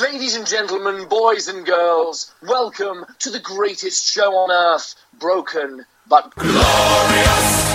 [0.00, 6.34] Ladies and gentlemen, boys and girls, welcome to the greatest show on earth, broken but
[6.34, 7.72] glorious.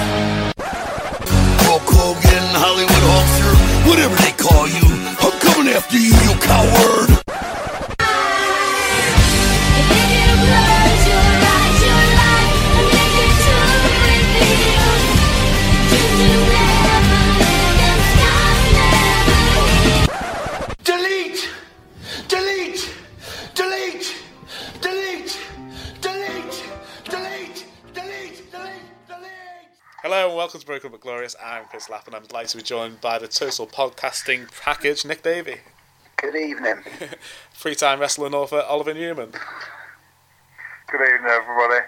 [1.65, 4.85] Hulk Hogan, Hollywood Hulkster, whatever they call you,
[5.19, 7.10] I'm coming after you, you coward.
[30.41, 31.35] Welcome to Broken but Glorious.
[31.39, 35.21] I'm Chris Lapp and I'm delighted to be joined by the Total Podcasting Package, Nick
[35.21, 35.57] Davey.
[36.17, 36.77] Good evening.
[37.53, 39.33] Free time wrestling author Oliver Newman.
[40.87, 41.85] Good evening, everybody.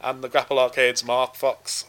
[0.00, 1.84] And the Grapple Arcade's Mark Fox.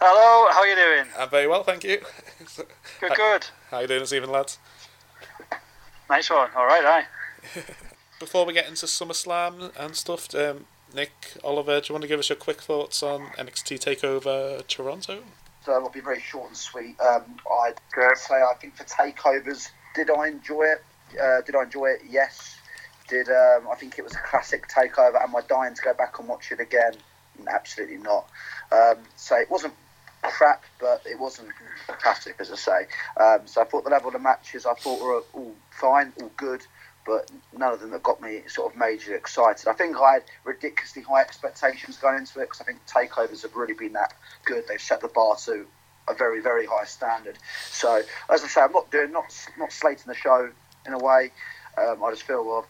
[0.00, 1.12] Hello, how are you doing?
[1.18, 1.98] I'm very well, thank you.
[3.00, 3.46] Good, good.
[3.72, 4.58] How you doing this evening, lads?
[6.08, 6.48] Nice one.
[6.54, 7.06] All right, aye.
[8.20, 12.18] Before we get into SummerSlam and stuff, um, Nick, Oliver, do you want to give
[12.18, 15.22] us your quick thoughts on NXT Takeover Toronto?
[15.64, 16.98] So I'll be very short and sweet.
[17.00, 17.24] Um,
[17.64, 17.74] I'd
[18.16, 20.84] say I think for takeovers, did I enjoy it?
[21.20, 22.02] Uh, did I enjoy it?
[22.08, 22.58] Yes.
[23.08, 25.22] Did um, I think it was a classic takeover?
[25.22, 26.94] Am I dying to go back and watch it again?
[27.46, 28.28] Absolutely not.
[28.72, 29.74] Um, so it wasn't
[30.22, 31.48] crap, but it wasn't
[31.88, 32.86] a classic, as I say.
[33.18, 36.62] Um, so I thought the level of matches I thought were all fine, all good,
[37.08, 39.66] but none of them that got me sort of majorly excited.
[39.66, 43.56] I think I had ridiculously high expectations going into it because I think takeovers have
[43.56, 44.12] really been that
[44.44, 44.64] good.
[44.68, 45.66] They've set the bar to
[46.06, 47.38] a very, very high standard.
[47.70, 49.24] So as I say, I'm not doing not
[49.58, 50.50] not slating the show
[50.86, 51.32] in a way.
[51.78, 52.66] Um, I just feel well,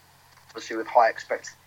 [0.47, 1.57] obviously with high expectations,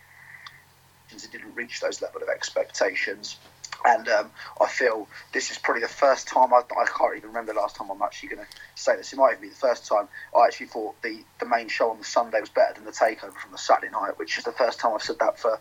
[1.12, 3.36] it didn't reach those level of expectations.
[3.84, 4.30] And um,
[4.60, 7.76] I feel this is probably the first time I, I can't even remember the last
[7.76, 9.12] time I'm actually going to say this.
[9.12, 11.98] It might even be the first time I actually thought the, the main show on
[11.98, 14.78] the Sunday was better than the takeover from the Saturday night, which is the first
[14.78, 15.58] time I've said that for,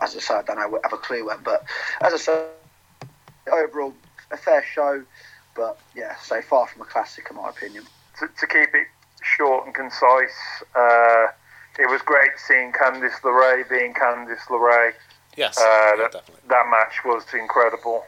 [0.00, 1.38] as I said, I don't know, have a clue when.
[1.42, 1.64] But
[2.00, 2.46] as I said,
[3.50, 3.94] overall,
[4.30, 5.04] a fair show,
[5.54, 7.84] but yeah, so far from a classic in my opinion.
[8.20, 8.86] To, to keep it
[9.22, 11.26] short and concise, uh,
[11.78, 14.92] it was great seeing Candice LeRae being Candice LeRae.
[15.36, 16.48] Yes, Uh, yeah, that, definitely.
[16.48, 18.04] that match was incredible.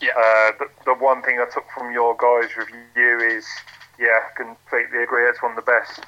[0.00, 0.10] Yeah.
[0.12, 3.46] Uh, the, the one thing I took from your guys' review is,
[3.98, 5.24] yeah, I completely agree.
[5.28, 6.00] It's one of the best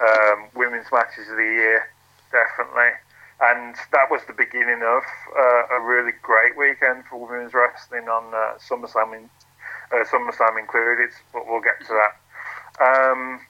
[0.00, 1.88] um, women's matches of the year,
[2.32, 2.90] definitely.
[3.40, 5.02] And that was the beginning of
[5.34, 9.30] uh, a really great weekend for women's wrestling on uh, SummerSlam, in,
[9.92, 12.12] uh, SummerSlam included, but we'll get to that.
[12.84, 13.40] Um,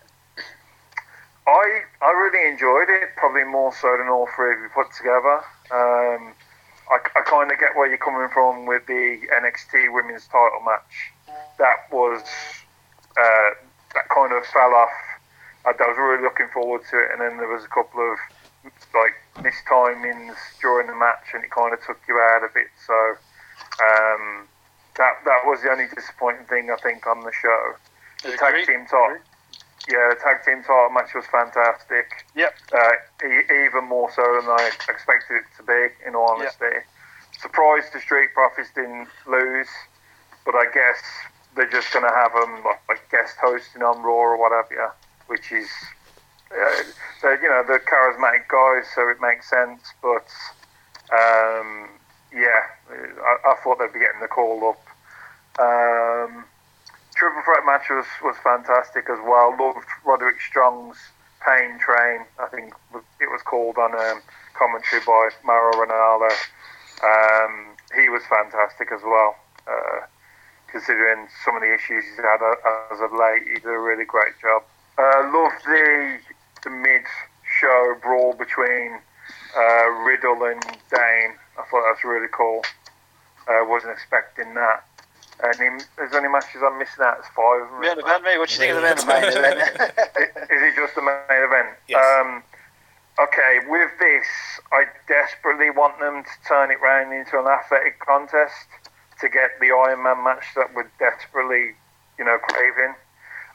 [1.46, 5.42] I I really enjoyed it, probably more so than all three of you put together.
[5.72, 6.34] Um,
[6.90, 11.14] I, I kind of get where you're coming from with the NXT Women's Title match.
[11.58, 12.20] That was
[13.16, 13.50] uh,
[13.94, 14.90] that kind of fell off.
[15.64, 18.18] I, I was really looking forward to it, and then there was a couple of
[18.92, 22.68] like mistimings during the match, and it kind of took you out of it.
[22.86, 22.94] So
[23.86, 24.48] um,
[24.96, 27.74] that that was the only disappointing thing I think on the show.
[28.22, 29.22] The tag team title,
[29.88, 32.26] yeah, the tag team title match was fantastic.
[32.34, 32.54] Yep.
[32.72, 36.84] Uh, e- even more so than I expected it to be, in all honesty.
[37.40, 39.68] Surprised the Street Profits didn't lose,
[40.44, 41.00] but I guess
[41.56, 44.92] they're just going to have them like, like guest hosting on Raw or whatever,
[45.26, 45.68] which is,
[46.52, 49.80] uh, you know, they're charismatic guys, so it makes sense.
[50.02, 50.28] But
[51.12, 51.88] um,
[52.32, 54.86] yeah, I, I thought they'd be getting the call up.
[55.58, 56.44] Um,
[57.20, 59.52] Triple threat match was, was fantastic as well.
[59.52, 60.96] Loved Roderick Strong's
[61.44, 62.72] Pain Train, I think
[63.20, 64.22] it was called on um,
[64.56, 66.32] commentary by Mauro Ranallo.
[67.04, 69.36] Um, he was fantastic as well,
[69.68, 70.08] uh,
[70.72, 72.40] considering some of the issues he's had
[72.88, 73.44] as of late.
[73.44, 74.64] He did a really great job.
[74.96, 76.20] Uh, loved the
[76.64, 77.04] the mid
[77.44, 78.96] show brawl between
[79.58, 81.36] uh, Riddle and Dain.
[81.60, 82.64] I thought that was really cool.
[83.46, 84.84] Uh, wasn't expecting that.
[85.44, 87.18] Any, there's any matches I'm missing out?
[87.18, 87.62] It's five.
[87.62, 87.80] of them.
[87.80, 88.38] Main event, mate.
[88.38, 89.58] What do you think of the main Main event?
[89.74, 89.92] event.
[90.52, 91.68] Is it just the main event?
[91.88, 92.00] Yes.
[92.20, 92.42] Um,
[93.22, 94.26] okay, with this,
[94.72, 98.68] I desperately want them to turn it round into an athletic contest
[99.20, 101.72] to get the Iron Man match that we're desperately,
[102.18, 102.94] you know, craving.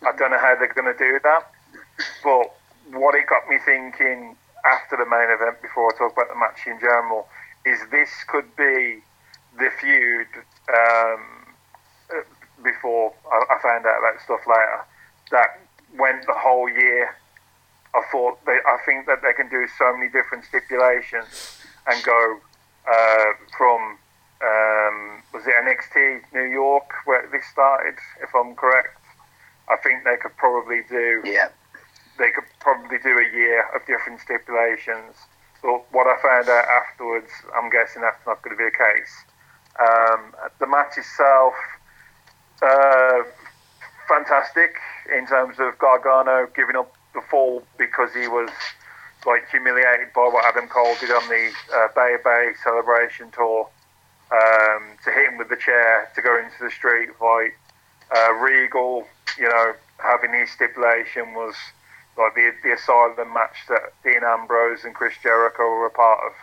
[0.06, 1.50] I don't know how they're going to do that,
[2.24, 2.54] but
[2.98, 4.36] what it got me thinking
[4.66, 7.28] after the main event, before I talk about the match in general,
[7.66, 9.02] is this could be
[9.58, 10.28] the feud.
[10.70, 11.22] Um,
[12.66, 14.82] before I, I found out about stuff later,
[15.32, 15.62] that
[15.98, 17.16] went the whole year.
[17.94, 22.40] I thought they, I think that they can do so many different stipulations and go
[22.90, 23.98] uh, from
[24.44, 29.00] um, was it NXT New York where this started, if I'm correct.
[29.70, 31.50] I think they could probably do yeah.
[32.20, 35.16] they could probably do a year of different stipulations.
[35.64, 39.14] But what I found out afterwards, I'm guessing that's not going to be the case.
[39.80, 41.56] Um, the match itself,
[42.62, 43.24] uh,
[44.07, 44.75] fantastic
[45.16, 48.50] in terms of Gargano giving up the fall because he was
[49.25, 53.68] like humiliated by what Adam Cole did on the uh, Bay Bay celebration tour.
[54.31, 57.52] Um, to hit him with the chair to go into the street fight.
[58.13, 59.07] Uh, Regal,
[59.38, 61.54] you know, having his stipulation was
[62.18, 66.34] like the the asylum match that Dean Ambrose and Chris Jericho were a part of.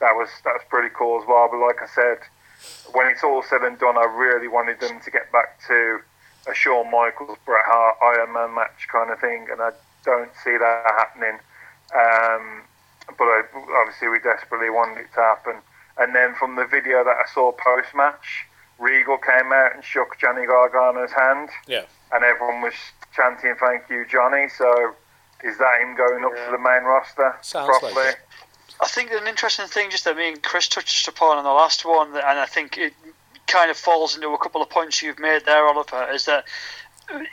[0.00, 1.48] That was that was pretty cool as well.
[1.50, 2.18] But like I said,
[2.92, 6.00] when it's all said and done, I really wanted them to get back to
[6.48, 9.70] a Shawn Michaels Bret Hart Iron Man match kind of thing, and I
[10.04, 11.38] don't see that happening.
[11.94, 12.62] Um,
[13.18, 13.42] but I,
[13.80, 15.56] obviously, we desperately wanted it to happen.
[15.98, 18.44] And then from the video that I saw post match,
[18.78, 21.84] Regal came out and shook Johnny Gargano's hand, Yeah.
[22.12, 22.74] and everyone was
[23.14, 24.94] chanting "Thank you, Johnny." So,
[25.42, 28.08] is that him going up to the main roster Sounds like properly?
[28.08, 28.16] it.
[28.80, 31.84] I think an interesting thing, just that me and Chris touched upon in the last
[31.84, 32.92] one, and I think it
[33.46, 36.44] kind of falls into a couple of points you've made there, Oliver, is that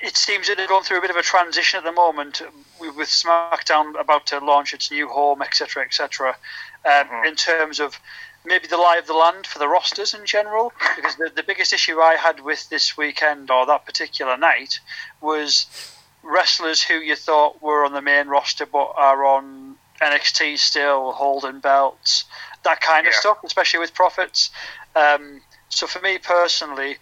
[0.01, 2.41] it seems that they're going through a bit of a transition at the moment
[2.79, 6.35] with SmackDown about to launch its new home, etc., etc.
[6.85, 7.99] Um, In terms of
[8.45, 11.73] maybe the lie of the land for the rosters in general, because the, the biggest
[11.73, 14.79] issue I had with this weekend or that particular night
[15.21, 15.65] was
[16.21, 19.72] wrestlers who you thought were on the main roster but are on
[20.03, 22.25] NXT still holding belts,
[22.63, 24.51] that kind of stuff, especially with profits.
[24.95, 26.97] Um, so for me personally,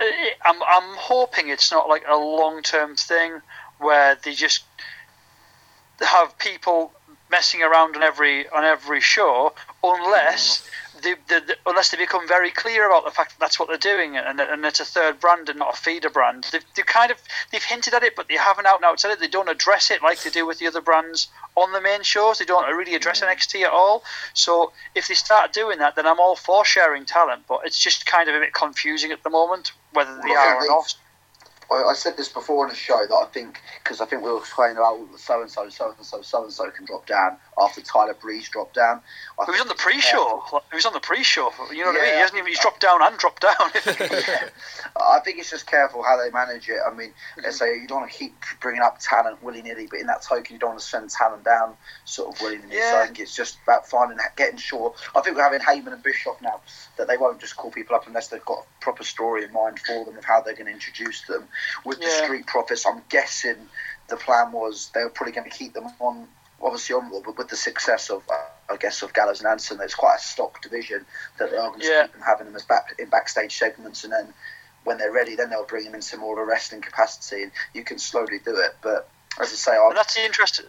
[0.00, 3.40] I'm I'm hoping it's not like a long term thing
[3.78, 4.64] where they just
[6.00, 6.92] have people
[7.30, 9.52] messing around on every on every show,
[9.82, 10.68] unless
[11.02, 13.78] they, they, they- unless they become very clear about the fact that that's what they're
[13.78, 16.46] doing, and, and it's a third brand and not a feeder brand.
[16.52, 17.18] They've, they've kind of
[17.52, 19.20] they've hinted at it, but they haven't out and out said it.
[19.20, 22.38] They don't address it like they do with the other brands on the main shows.
[22.38, 24.04] They don't really address NXT at all.
[24.34, 28.06] So if they start doing that, then I'm all for sharing talent, but it's just
[28.06, 30.94] kind of a bit confusing at the moment whether they Well, are or not.
[31.70, 34.40] I, said this before on a show that I think because I think we were
[34.56, 37.80] saying about so and so, so and so, so and so can drop down after
[37.80, 39.00] Tyler Breeze dropped down.
[39.38, 40.42] I He was on the pre-show.
[40.52, 41.50] Uh, he was on the pre-show.
[41.70, 42.14] You know what I mean?
[42.14, 42.48] He hasn't even.
[42.48, 43.54] He's dropped down and dropped down.
[43.86, 44.48] yeah.
[45.00, 46.78] I think it's just careful how they manage it.
[46.86, 47.12] I mean,
[47.42, 47.58] let's mm.
[47.60, 50.54] say you don't want to keep bringing up talent willy nilly, but in that token,
[50.54, 51.74] you don't want to send talent down
[52.04, 52.80] sort of willy nilly.
[52.80, 54.94] So I think it's just about finding, that, getting sure.
[55.16, 56.60] I think we're having Heyman and Bischoff now
[56.96, 59.78] that they won't just call people up unless they've got a proper story in mind
[59.80, 61.44] for them of how they're going to introduce them.
[61.84, 63.56] With the Street Profits, I'm guessing
[64.08, 66.26] the plan was they were probably going to keep them on.
[66.60, 68.34] Obviously on but with the success of, uh,
[68.72, 71.06] I guess, of Gallows and Anderson, there's quite a stock division
[71.38, 72.02] that they are going to Yeah.
[72.04, 74.34] keep them having them as back in backstage segments, and then
[74.84, 77.84] when they're ready, then they'll bring them into more of a wrestling capacity, and you
[77.84, 78.76] can slowly do it.
[78.82, 79.08] But
[79.40, 80.60] as I say, I, that's the interest.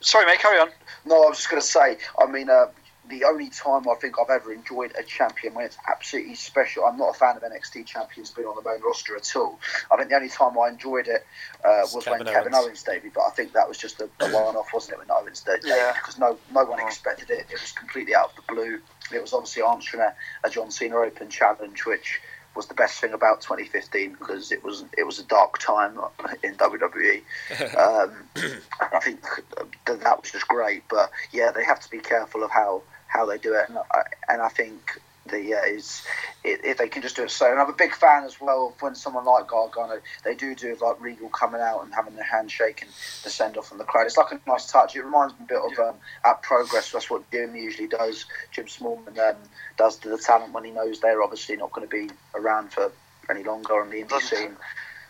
[0.00, 0.40] Sorry, mate.
[0.40, 0.70] Carry on.
[1.04, 2.66] no, I was just going to say, I mean, uh,
[3.08, 6.84] the only time I think I've ever enjoyed a champion when it's absolutely special.
[6.84, 9.58] I'm not a fan of NXT champions being on the main roster at all.
[9.92, 11.26] I think the only time I enjoyed it
[11.64, 12.66] uh, was when Kevin Kevin Owens.
[12.66, 15.44] Owens debuted, but I think that was just a, a one-off, wasn't it, when Owens
[15.46, 15.66] debuted?
[15.66, 15.92] Yeah.
[15.92, 17.46] Because no, no one expected it.
[17.50, 18.80] It was completely out of the blue.
[19.12, 20.14] It was obviously answering a,
[20.46, 22.20] a John Cena Open challenge, which
[22.56, 25.98] was the best thing about 2015 because it was it was a dark time
[26.42, 27.22] in WWE.
[27.76, 28.14] Um,
[28.80, 29.20] I think
[29.86, 30.82] that that was just great.
[30.88, 32.82] But yeah, they have to be careful of how,
[33.16, 36.02] how they do it, and I, and I think the yeah is
[36.44, 37.50] if if they can just do it so.
[37.50, 40.76] And I'm a big fan as well of when someone like Gargano they do do
[40.80, 42.90] like Regal coming out and having their handshake and
[43.24, 44.06] the send off from the crowd.
[44.06, 44.96] It's like a nice touch.
[44.96, 45.94] It reminds me a bit of um,
[46.24, 46.92] at Progress.
[46.92, 48.26] That's what Jim usually does.
[48.52, 49.36] Jim Smallman um,
[49.76, 52.92] does to the talent when he knows they're obviously not going to be around for
[53.28, 54.56] any longer on the indie scene.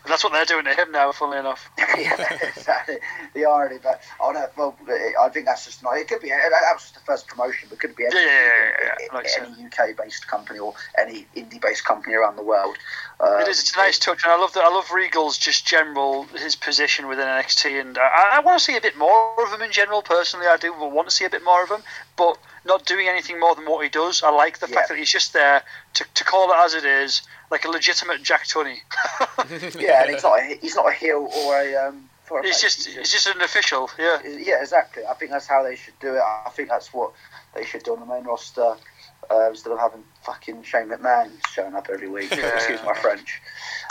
[0.07, 1.11] And that's what they're doing to him now.
[1.11, 1.69] Funnily enough.
[1.77, 2.95] yeah, exactly.
[3.33, 4.57] The irony, but I don't.
[4.57, 4.77] Well,
[5.19, 5.97] I think that's just not.
[5.97, 6.29] It could be.
[6.29, 8.95] That was just the first promotion, but it could be any, Yeah, yeah, yeah, yeah,
[9.01, 9.13] yeah.
[9.13, 12.77] Like I any UK-based company or any indie-based company around the world.
[13.19, 13.59] Um, It is.
[13.59, 14.63] It's a nice touch, and I love that.
[14.63, 18.77] I love Regal's just general his position within NXT, and I, I want to see
[18.77, 20.01] a bit more of him in general.
[20.01, 21.83] Personally, I do want to see a bit more of him,
[22.15, 22.37] but
[22.67, 24.21] not doing anything more than what he does.
[24.21, 24.75] I like the Yeah.
[24.75, 25.63] fact that he's just there
[25.95, 28.77] to, to call it as it is, like a legitimate Jack Tunney.
[29.79, 30.39] Yeah, and he's not.
[30.39, 31.75] A, he's not a heel or a.
[31.87, 33.89] Um, for a he's just he's just an official.
[33.97, 34.19] Yeah.
[34.23, 35.03] Yeah, exactly.
[35.05, 36.21] I think that's how they should do it.
[36.21, 37.13] I think that's what
[37.55, 38.75] they should do on the main roster
[39.31, 42.31] uh, instead of having fucking Shane McMahon showing up every week.
[42.35, 42.53] Yeah.
[42.55, 43.41] Excuse my French.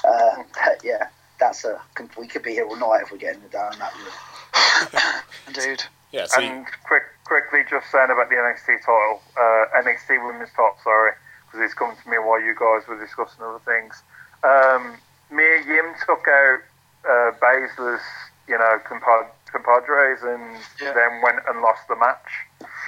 [0.04, 0.42] Uh,
[0.84, 1.08] yeah,
[1.40, 1.80] that's a.
[2.18, 5.22] We could be here all night if we're getting down that route.
[5.46, 5.82] Indeed.
[6.12, 10.76] Yeah, so And quick, quickly, just saying about the NXT title, uh, NXT Women's title,
[10.82, 11.12] sorry,
[11.46, 14.02] because it's come to me while you guys were discussing other things.
[14.44, 14.96] Um,
[15.30, 16.60] Mia Yim took out
[17.04, 18.02] uh, Baszler's,
[18.48, 20.92] you know, compa- compadres and Yeah.
[20.92, 22.30] then went and lost the match.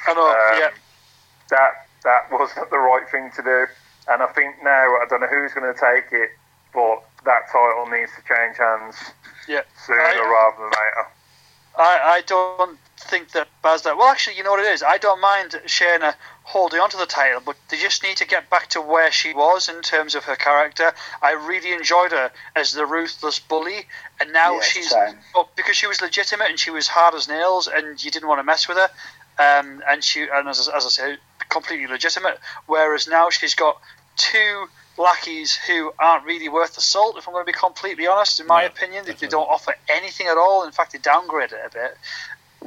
[0.06, 0.28] I know.
[0.28, 0.70] Um, yeah.
[1.50, 3.66] That that wasn't the right thing to do.
[4.08, 4.70] And I think now
[5.02, 6.30] I don't know who's going to take it,
[6.72, 8.96] but that title needs to change hands
[9.48, 9.62] Yeah.
[9.86, 11.06] sooner I- rather than later.
[11.78, 13.96] I, I don't think that Basda.
[13.96, 14.82] Well, actually, you know what it is.
[14.82, 18.68] I don't mind Shayna holding onto the title, but they just need to get back
[18.70, 20.92] to where she was in terms of her character.
[21.22, 23.86] I really enjoyed her as the ruthless bully,
[24.20, 24.94] and now Yeah, she's
[25.34, 28.40] but because she was legitimate and she was hard as nails, and you didn't want
[28.40, 28.90] to mess with her.
[29.38, 31.16] Um, and she, and as, as I say,
[31.48, 32.40] completely legitimate.
[32.66, 33.80] Whereas now she's got
[34.16, 34.66] two
[34.98, 37.16] lackeys who aren't really worth the salt.
[37.16, 39.74] If I'm going to be completely honest, in my No, opinion, they, they don't offer
[39.88, 40.64] anything at all.
[40.64, 41.96] In fact, they downgrade it a bit.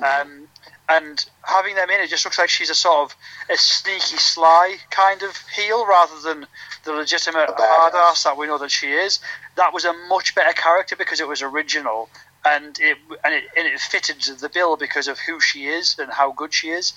[0.03, 0.47] Um,
[0.87, 3.15] and having them in, it just looks like she's a sort of
[3.49, 6.47] a sneaky, sly kind of heel rather than
[6.85, 8.11] the legitimate A hard badass.
[8.11, 9.19] ass that we know that she is.
[9.57, 12.09] That was a much better character because it was original
[12.45, 16.11] and it and it, and it fitted the bill because of who she is and
[16.11, 16.93] how good she is.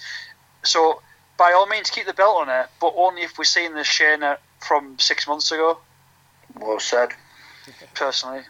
[0.62, 1.02] So,
[1.36, 4.38] by all means, keep the belt on her, but only if we're seeing the Shayna
[4.64, 5.78] from six months ago,
[6.58, 7.10] Well said.
[7.94, 8.42] personally.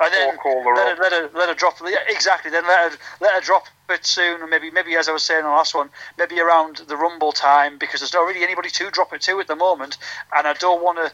[0.00, 2.52] And then Or call her let her, let her let her drop exactly.
[2.52, 4.40] Then let her let her drop it soon.
[4.42, 7.32] and Maybe maybe as I was saying on the last one, maybe around the Rumble
[7.32, 9.98] time because there's not really anybody to drop it to at the moment,
[10.34, 11.12] and I don't want to.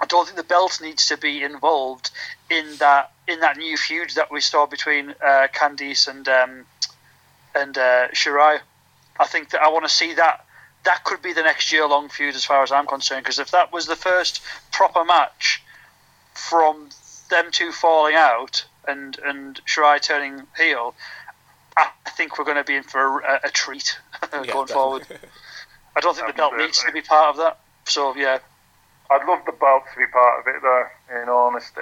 [0.00, 2.10] I don't think the belt needs to be involved
[2.50, 6.66] in that in that new feud that we saw between uh, Candice and um,
[7.54, 8.60] and uh, Shirai.
[9.18, 10.43] I think that I want to see that.
[10.84, 13.24] That could be the next year long feud, as far as I'm concerned.
[13.24, 15.62] Because if that was the first proper match
[16.34, 16.88] from
[17.30, 20.94] them two falling out and and Shirai turning heel,
[21.76, 23.98] I think we're going to be in for a, a treat
[24.30, 24.72] going definitely.
[24.74, 25.06] forward.
[25.96, 27.60] I don't think the belt needs to be part of that.
[27.86, 28.38] So yeah,
[29.10, 31.22] I'd love the belt to be part of it, though.
[31.22, 31.80] In honesty,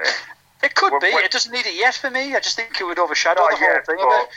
[0.63, 1.11] it could Well, be.
[1.13, 2.37] what- It doesn't need it yet for me.
[2.37, 4.29] I just think it would overshadow Not the whole yet, thing of it.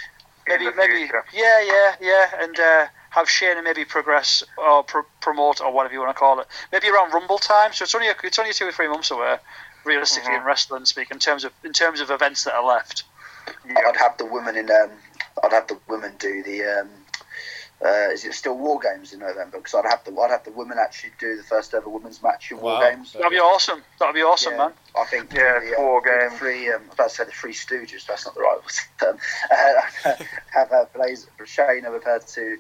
[0.48, 1.26] Maybe, maybe, future.
[1.34, 6.02] yeah, yeah, yeah, and uh, have Shayna maybe progress or pro- promote or whatever you
[6.02, 6.48] want to call it.
[6.72, 7.72] Maybe around Rumble time.
[7.74, 9.38] So it's only a, it's only two or three months away,
[9.86, 10.40] realistically Mhm.
[10.40, 13.04] in wrestling speak, in terms of in terms of events that are left.
[13.66, 14.70] yeah, I'd have the women in.
[14.70, 14.92] Um,
[15.44, 16.64] I'd have the women do the.
[16.82, 16.90] Um,
[17.84, 19.58] uh, is it still War Games in November?
[19.58, 22.50] Because I'd have the I'd have the women actually do the first ever women's match
[22.52, 23.14] in War Games.
[23.14, 23.84] That'd be awesome.
[24.00, 24.74] That'd be awesome, Yeah, man.
[24.98, 26.40] I think Yeah, the, War the Games.
[26.40, 28.06] Three, um, I was about to say the Three Stooges.
[28.08, 28.60] That's not the right
[29.00, 29.18] term.
[29.52, 30.16] Uh,
[30.52, 32.58] have uh, Blaze Shayna with her to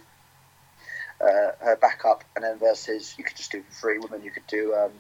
[1.22, 4.24] uh, her backup, and then versus you could just do three women.
[4.24, 4.74] You could do.
[4.76, 4.92] Um,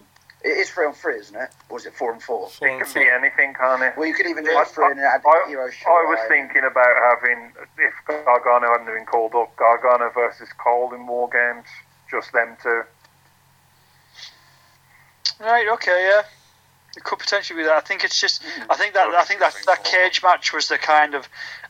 [0.43, 1.49] it is three on three, isn't it?
[1.69, 2.49] Or is it four on four?
[2.49, 3.01] Four it and can four.
[3.03, 3.97] be anything, can't it?
[3.97, 6.63] Well, you could even do I- it three and add I, Hero I was thinking
[6.63, 11.65] about having, if Gargano hadn't been called up, Gargano versus Cole in War Games,
[12.11, 12.83] just them two.
[15.39, 15.67] Right.
[15.67, 16.09] Okay.
[16.09, 16.21] Yeah.
[16.95, 17.75] It could potentially be that.
[17.75, 18.41] I think it's just.
[18.69, 19.07] I think that.
[19.09, 21.27] I think that that cage match was the kind of.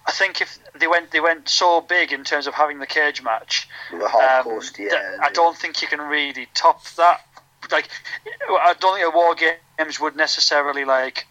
[0.07, 3.23] I think if they went they went so big in terms of having the cage
[3.23, 4.89] match, hard um, course, yeah.
[4.89, 7.21] that I don't think you can really top that.
[7.71, 7.89] Like,
[8.47, 11.25] I don't think a war games would necessarily like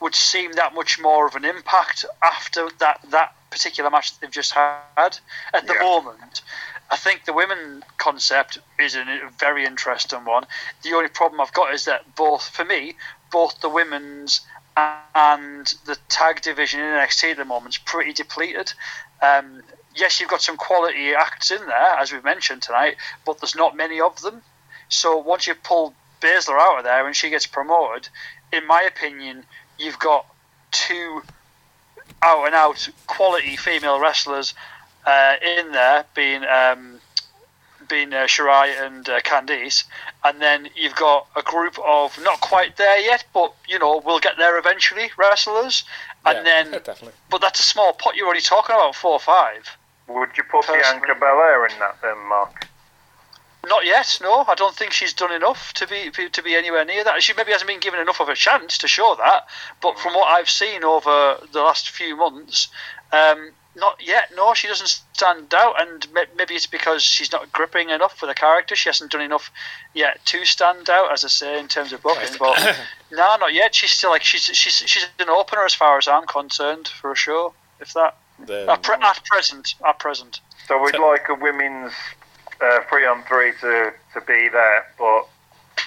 [0.00, 4.30] would seem that much more of an impact after that that particular match that they've
[4.30, 5.18] just had.
[5.54, 5.80] At the Yeah.
[5.80, 6.42] moment,
[6.90, 10.46] I think the women concept is a very interesting one.
[10.82, 12.96] The only problem I've got is that both, for me,
[13.30, 14.40] both the women's
[14.76, 18.72] and the tag division in NXT at the moment is pretty depleted.
[19.22, 19.62] Um,
[19.94, 22.96] yes, you've got some quality acts in there, as we've mentioned tonight,
[23.26, 24.42] but there's not many of them.
[24.88, 28.08] So once you pull Baszler out of there and she gets promoted,
[28.52, 29.44] in my opinion,
[29.78, 30.26] you've got
[30.70, 31.22] two
[32.22, 34.54] out and out quality female wrestlers
[35.06, 37.00] uh, in there, being um,
[37.90, 39.84] being uh, Shirai and uh, Candice,
[40.24, 44.20] and then you've got a group of not quite there yet, but you know we'll
[44.20, 45.84] get there eventually wrestlers,
[46.24, 47.12] and Yeah, then definitely.
[47.28, 48.16] but that's a small pot.
[48.16, 49.76] You're already talking about four or five.
[50.08, 52.66] Would you put Personally- Bianca Belair in that then, Mark?
[53.66, 54.44] Not yet, no.
[54.48, 57.22] I don't think she's done enough to be to be anywhere near that.
[57.22, 59.46] She maybe hasn't been given enough of a chance to show that.
[59.82, 62.68] But from what I've seen over the last few months,
[63.12, 64.30] um, not yet.
[64.36, 68.34] No, she doesn't stand out, and maybe it's because she's not gripping enough for the
[68.34, 68.74] character.
[68.74, 69.50] She hasn't done enough
[69.94, 72.36] yet to stand out, as I say, in terms of booking.
[72.38, 72.76] But
[73.12, 73.74] no, not yet.
[73.74, 77.16] She's still like she's she's she's an opener as far as I'm concerned for a
[77.16, 77.54] show.
[77.80, 80.40] If that The, at, pre- at present, at present.
[80.66, 81.92] So we'd So- like a women's
[82.60, 85.22] uh, three on three to, to be there, but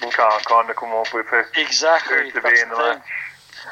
[0.02, 2.32] we can't kind of come up with who Exactly.
[2.32, 3.02] to be in the the match.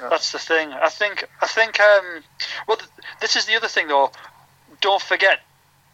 [0.01, 0.73] That's the thing.
[0.73, 1.29] I think.
[1.41, 1.79] I think.
[1.81, 2.23] Um,
[2.67, 4.11] well, th- this is the other thing, though.
[4.81, 5.41] Don't forget,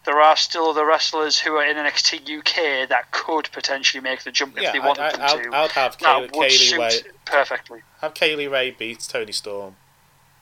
[0.05, 4.31] there are still other wrestlers who are in NXT UK that could potentially make the
[4.31, 5.49] jump if they wanted I, them I, to.
[5.49, 7.12] I'd, I'd have that Kaylee, would Kaylee suit Ray.
[7.26, 7.81] perfectly.
[8.00, 9.76] Have Kay Lee Ray beat Toni Storm,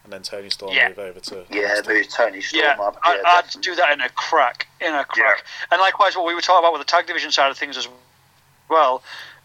[0.05, 0.89] and then Toni Storm Yeah.
[0.91, 1.45] move over to.
[1.51, 2.99] Yeah, move Toni Storm Yeah, up.
[3.05, 5.45] Yeah, I'd do that in a crack, in a crack.
[5.73, 7.89] And likewise, what we were talking about with the tag division side of things as
[8.69, 9.03] well,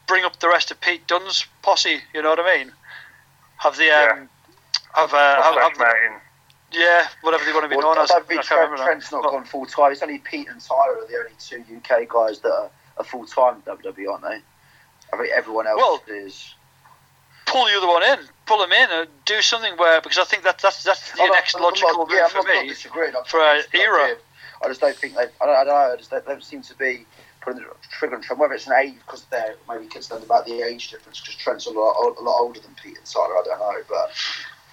[0.08, 2.00] bring up the rest of Pete Dunne's posse.
[2.14, 2.72] You know what I mean?
[3.62, 4.30] Have the um,
[4.96, 6.12] have, uh, have, have the,
[6.72, 8.10] yeah, whatever they want to be Well, known as.
[8.10, 8.82] don't I think can't Trent.
[8.82, 9.92] Trent's not But- gone full time.
[9.92, 13.26] It's only Pete and Tyler are the only two UK guys that are, are full
[13.26, 14.40] time WWE, aren't they?
[15.14, 16.56] I think everyone else Well, is.
[17.46, 20.44] pull the other one in, pull them in, and do something where because I think
[20.44, 22.62] that that's that's the I'm next I'm not- logical yeah, move I'm for not, not
[22.64, 22.70] me.
[22.70, 23.16] disagreeing.
[23.16, 24.16] I'm for just a not era.
[24.64, 25.24] I just don't think they.
[25.24, 25.94] I don't, I don't know.
[25.94, 27.06] I just don't, they don't seem to be
[27.42, 27.68] putting the
[27.98, 28.40] trigger on Trent.
[28.40, 31.72] Whether it's an age because they're maybe concerned about the age difference because Trent's a
[31.72, 33.38] lot, a lot older than Pete and Tyler.
[33.38, 34.12] I don't know, but.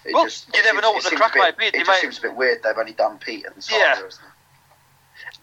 [0.05, 1.67] It Well, just, you never seems- know what the crack a bit- might be.
[1.67, 2.63] It They just might- seems a bit weird.
[2.63, 3.81] They've only done Pete and Tyler.
[3.83, 4.01] Yeah.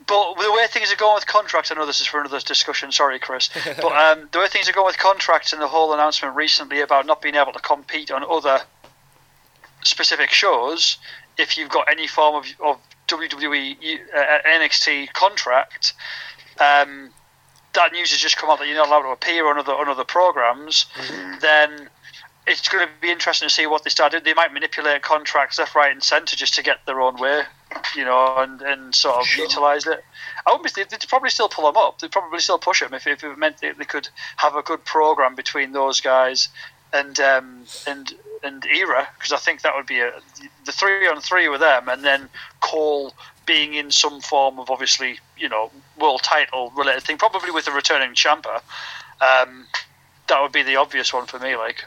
[0.08, 2.92] But the way things are going with contracts, I know this is for another discussion.
[2.92, 6.36] Sorry, Chris, but um, the way things are going with contracts and the whole announcement
[6.36, 8.62] recently about not being able to compete on other
[9.84, 10.98] specific shows,
[11.38, 12.78] if you've got any form of, of
[13.08, 15.94] WWE uh, NXT contract,
[16.60, 17.10] um,
[17.74, 19.88] that news has just come out that you're not allowed to appear on other on
[19.90, 20.86] other programs.
[21.42, 21.90] Then
[22.48, 24.24] it's going to be interesting to see what they start doing.
[24.24, 27.42] They might manipulate contracts left, right, and centre just to get their own way,
[27.96, 29.46] you know, and, and sort of Sure.
[29.46, 30.04] utilise it.
[30.46, 32.00] I would be, they'd probably still pull them up.
[32.00, 34.86] They'd probably still push them if, if it meant that they could have a good
[34.86, 36.50] program between those guys
[36.94, 40.12] and um, and and Era, because I think that would be a,
[40.66, 42.30] the three on three with them, and then
[42.62, 43.12] Cole
[43.48, 47.72] being in some form of obviously you know world title related thing, probably with a
[47.72, 48.62] returning champer.
[49.22, 49.66] Um,
[50.28, 51.56] that would be the obvious one for me.
[51.56, 51.86] Like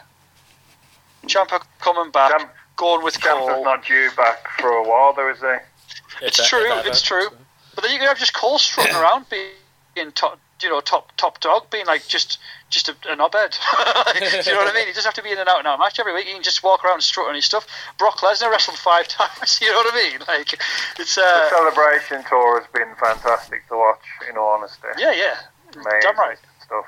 [1.25, 3.63] Ciampa coming back, Champ- going with Ciampa's Cole.
[3.63, 6.25] not due back for a while, though, is he?
[6.25, 7.23] It's If- if true, ever, it's true.
[7.29, 7.35] so.
[7.75, 11.39] But then you could have just Cole strutting around being top, you know, top top
[11.39, 12.37] dog, being like just
[12.69, 13.51] just a, a knobhead.
[14.43, 14.87] Do you know what I mean?
[14.87, 16.25] He doesn't have to be in an out and out match every week.
[16.27, 17.65] He can just walk around and strut on his stuff.
[17.97, 19.59] Brock Lesnar wrestled five times.
[19.61, 20.19] You know what I mean?
[20.27, 20.53] Like
[20.99, 24.87] it's The uh, celebration tour has been fantastic to watch, in all honesty.
[24.97, 25.35] yeah, yeah,
[25.73, 26.37] Amazing damn right.
[26.63, 26.85] stuff.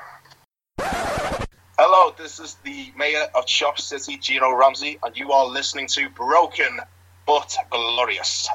[1.77, 6.09] Hello, this is the mayor of Chop City, Gino Ramsey, and you are listening to
[6.09, 6.79] Broken
[7.25, 8.47] but Glorious.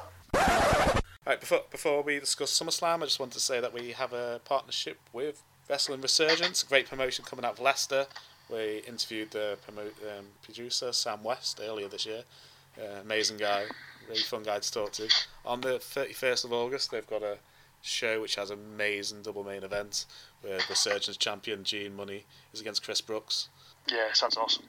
[1.26, 4.40] Right, before before we discuss SummerSlam, I just want to say that we have a
[4.44, 8.06] partnership with Wrestling Resurgence, a great promotion coming out of Leicester.
[8.48, 12.22] We interviewed the promo- um, producer Sam West earlier this year.
[12.80, 13.64] Uh, amazing guy,
[14.08, 15.08] really fun guy to talk to.
[15.44, 17.38] On the 31st of August, they've got a
[17.82, 20.06] show which has amazing double main event
[20.42, 23.48] where the Resurgence champion Gene Munny is against Chris Brooks.
[23.88, 24.66] Yeah, sounds awesome.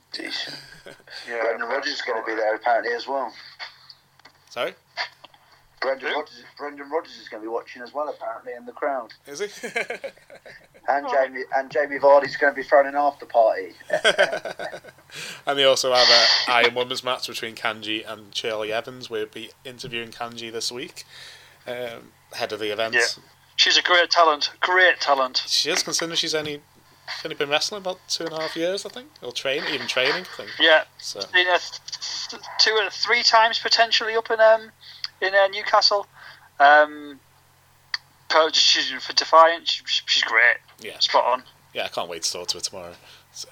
[1.30, 3.32] Yeah, Brendan Rodgers is going to be there apparently as well.
[4.50, 4.74] Sorry,
[5.82, 6.16] Brendan Who?
[6.16, 9.14] Rodgers, Brendan Rodgers is going to be watching as well apparently in the crowd.
[9.26, 9.48] is he?
[10.90, 13.74] And Jamie and Jamie Vardy's going to be throwing an after party.
[15.46, 19.10] and they also have a Iron Women's match between Kanji and Shirley Evans.
[19.10, 21.04] We'll be interviewing Kanji this week,
[21.68, 22.94] um, head of the event.
[22.94, 23.02] Yeah.
[23.58, 25.44] She's a great talent, great talent.
[25.48, 26.62] She is, considering she's only
[27.16, 29.88] she's only been wrestling about two and a half years, I think, or train, even
[29.88, 30.26] training.
[30.34, 30.52] I think.
[30.58, 34.72] Yeah, So been th- two or three times potentially up in um
[35.22, 36.08] in uh, Newcastle.
[36.60, 37.20] Um,
[38.54, 39.68] she's for Defiant.
[39.68, 40.58] She, she's great.
[40.80, 41.44] yeah, Spot on.
[41.74, 42.94] yeah, I can't wait to talk to her tomorrow.
[43.32, 43.50] So,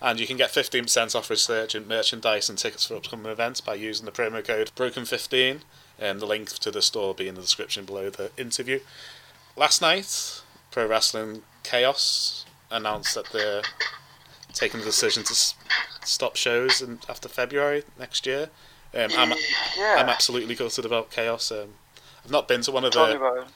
[0.00, 3.74] and you can get fifteen percent off Resurgence merchandise and tickets for upcoming events by
[3.74, 5.60] using the promo code Broken15.
[5.98, 8.80] And the link to the store will be in the description below the interview.
[9.56, 13.62] Last night, Pro Wrestling Chaos announced that they're
[14.52, 15.34] taking the decision to
[16.04, 18.48] stop shows in, after February next year.
[18.94, 19.34] Um, I'm,
[19.76, 19.96] Yeah.
[19.98, 21.50] I'm absolutely gutted about Chaos.
[21.50, 21.74] Um,
[22.24, 23.46] I've not been to one of the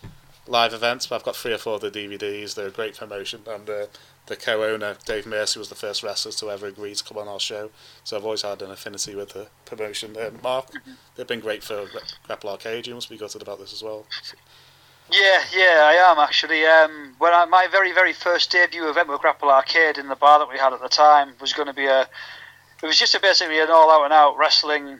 [0.48, 2.54] live events, but I've got three or four of the DVDs.
[2.54, 3.86] They're a great promotion, and uh,
[4.26, 7.40] the co-owner Dave Mercy was the first wrestler to ever agree to come on our
[7.40, 7.70] show.
[8.04, 10.16] So I've always had an affinity with the promotion.
[10.16, 10.70] Um, Mark,
[11.14, 11.86] they've been great for
[12.26, 12.86] Grapple Arcade.
[12.86, 14.06] You must be gutted about this as well.
[15.10, 16.64] Yeah, yeah, I am actually.
[16.64, 20.40] Um, when I, my very, very first debut event with Grapple Arcade in the bar
[20.40, 22.08] that we had at the time was going to be a.
[22.82, 24.98] It was just a, basically an all out and out wrestling,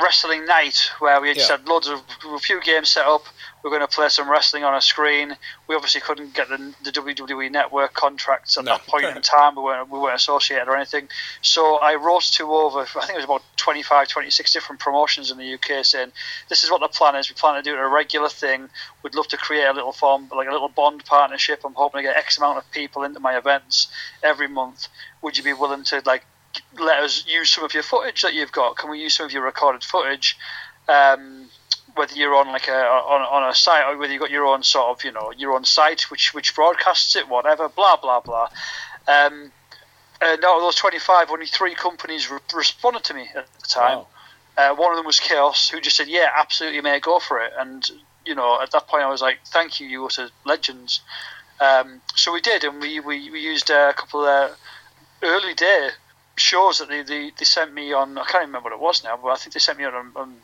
[0.00, 1.56] wrestling night where we just Yeah.
[1.58, 3.24] had loads of a few games set up.
[3.62, 5.36] We're going to play some wrestling on a screen.
[5.68, 8.72] We obviously couldn't get the, the WWE Network contracts at No.
[8.72, 9.54] that point in time.
[9.54, 11.08] We weren't, we weren't associated or anything.
[11.42, 15.36] So I wrote to over, I think it was about 25, 26 different promotions in
[15.38, 16.10] the UK saying,
[16.48, 17.28] this is what the plan is.
[17.28, 18.68] We plan to do it a regular thing.
[19.04, 21.60] We'd love to create a little form, like a little bond partnership.
[21.64, 23.88] I'm hoping to get X amount of people into my events
[24.24, 24.88] every month.
[25.20, 26.24] Would you be willing to like
[26.78, 28.76] let us use some of your footage that you've got?
[28.76, 30.36] Can we use some of your recorded footage?
[30.88, 31.48] Um,
[31.94, 34.62] whether you're on like a on, on a site or whether you've got your own
[34.62, 38.48] sort of you know your own site which which broadcasts it, whatever, blah blah blah.
[39.06, 39.52] Um,
[40.24, 43.98] and out of those 25, only three companies re- responded to me at the time.
[43.98, 44.06] Wow.
[44.56, 47.52] Uh, one of them was Chaos, who just said, "Yeah, absolutely, mate, go for it."
[47.58, 47.88] And
[48.24, 51.00] you know, at that point, I was like, "Thank you, you utter legends."
[51.60, 54.56] Um, so we did, and we we, we used uh, a couple of
[55.22, 55.90] early day
[56.36, 58.16] shows that they, they, they sent me on.
[58.18, 60.36] I can't remember what it was now, but I think they sent me on, on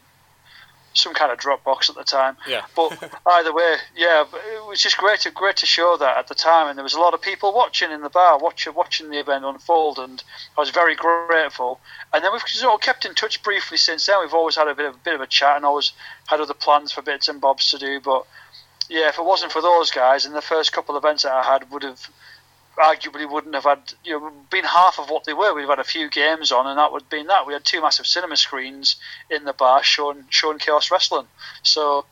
[0.94, 2.36] some kind of Dropbox at the time.
[2.46, 2.62] Yeah.
[2.74, 6.34] But either way, yeah, it was just great to great to show that at the
[6.34, 9.18] time, and there was a lot of people watching in the bar, watching watching the
[9.18, 10.22] event unfold, and
[10.56, 11.80] I was very grateful.
[12.12, 14.20] And then we've sort of kept in touch briefly since then.
[14.20, 15.92] We've always had a bit of a bit of a chat, and always
[16.26, 18.00] had other plans for bits and bobs to do.
[18.00, 18.26] But
[18.88, 21.44] yeah, if it wasn't for those guys, and the first couple of events that I
[21.44, 22.08] had would have
[22.78, 25.54] arguably wouldn't have had you know been half of what they were.
[25.54, 27.46] We've had a few games on, and that would have been that.
[27.46, 28.96] We had two massive cinema screens
[29.30, 31.26] in the bar showing showing Chaos Wrestling.
[31.62, 32.06] So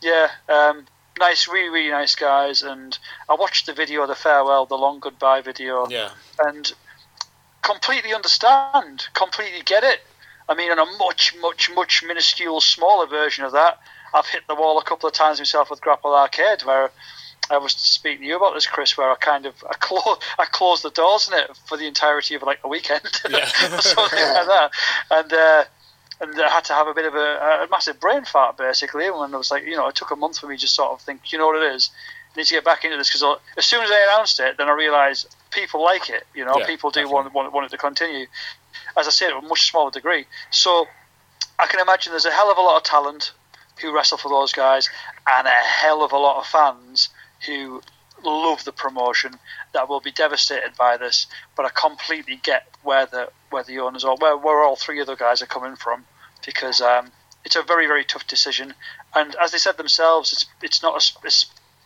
[0.00, 0.86] yeah, um,
[1.18, 2.62] nice, really really nice guys.
[2.62, 2.96] And
[3.28, 6.10] I watched the video, the farewell, the long goodbye video, Yeah.
[6.38, 6.72] and
[7.62, 10.00] completely understand, completely get it.
[10.48, 13.78] I mean, on a much much much minuscule smaller version of that,
[14.14, 16.90] I've hit the wall a couple of times myself with Grapple Arcade where.
[17.52, 20.46] I was speaking to you about this, Chris, where I kind of I, clo- I
[20.46, 23.44] closed the doors in it for the entirety of like a weekend, Yeah.
[23.44, 24.70] or something like that,
[25.10, 25.64] and uh,
[26.20, 27.18] and I had to have a bit of a,
[27.64, 29.10] a massive brain fart basically.
[29.10, 30.92] When I was like, you know, it took a month for me to just sort
[30.92, 31.90] of think, you know what it is,
[32.34, 34.68] I need to get back into this because as soon as I announced it, then
[34.68, 36.24] I realised people like it.
[36.34, 38.26] You know, Yeah, people do want, want want it to continue.
[38.96, 40.24] As I said, to a much smaller degree.
[40.50, 40.86] So
[41.58, 43.32] I can imagine there's a hell of a lot of talent
[43.80, 44.88] who wrestle for those guys,
[45.26, 47.08] and a hell of a lot of fans
[47.46, 47.82] who
[48.24, 49.38] love the promotion
[49.72, 51.26] that will be devastated by this.
[51.56, 55.16] But I completely get where the where the owners are, where where all three other
[55.16, 56.04] guys are coming from,
[56.44, 57.10] because um,
[57.44, 58.74] it's a very very tough decision.
[59.14, 61.30] And as they said themselves, it's it's not a, a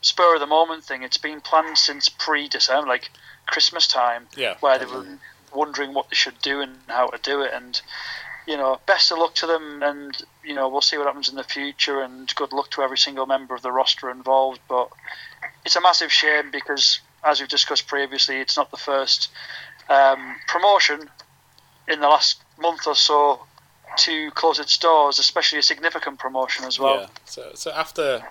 [0.02, 1.02] spur of the moment thing.
[1.02, 3.10] It's been planned since pre December, like
[3.46, 4.56] Christmas time, Yeah.
[4.60, 5.06] where they were
[5.54, 7.52] wondering what they should do and how to do it.
[7.54, 7.80] And
[8.46, 11.34] you know, best of luck to them, and you know, we'll see what happens in
[11.34, 12.00] the future.
[12.00, 14.60] And good luck to every single member of the roster involved.
[14.68, 14.88] But
[15.64, 19.30] it's a massive shame because, as we've discussed previously, it's not the first
[19.88, 21.10] um, promotion
[21.88, 23.40] in the last month or so
[23.98, 27.00] to close its doors, especially a significant promotion as well.
[27.00, 27.06] yeah.
[27.24, 28.22] So, so after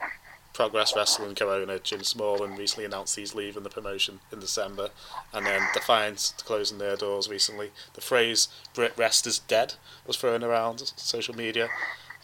[0.55, 4.89] Progress Wrestling Corona, Jim Smallman recently announced he's leaving the promotion in December,
[5.33, 7.71] and then Defiance closing their doors recently.
[7.93, 9.73] The phrase "Brit Wres is dead"
[10.07, 11.67] was thrown around social media,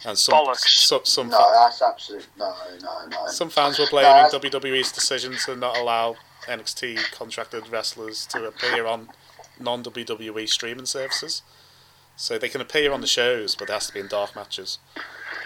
[0.06, 0.60] and some Bollocks.
[0.86, 3.26] some some, No, fa- that's absolute no, no, no.
[3.26, 6.16] some fans were blaming that's- WWE's decision to not allow
[6.48, 9.10] NXT contracted wrestlers to appear on
[9.60, 11.42] non WWE streaming services.
[12.16, 14.78] So they can appear on the shows, but it has to be in dark matches.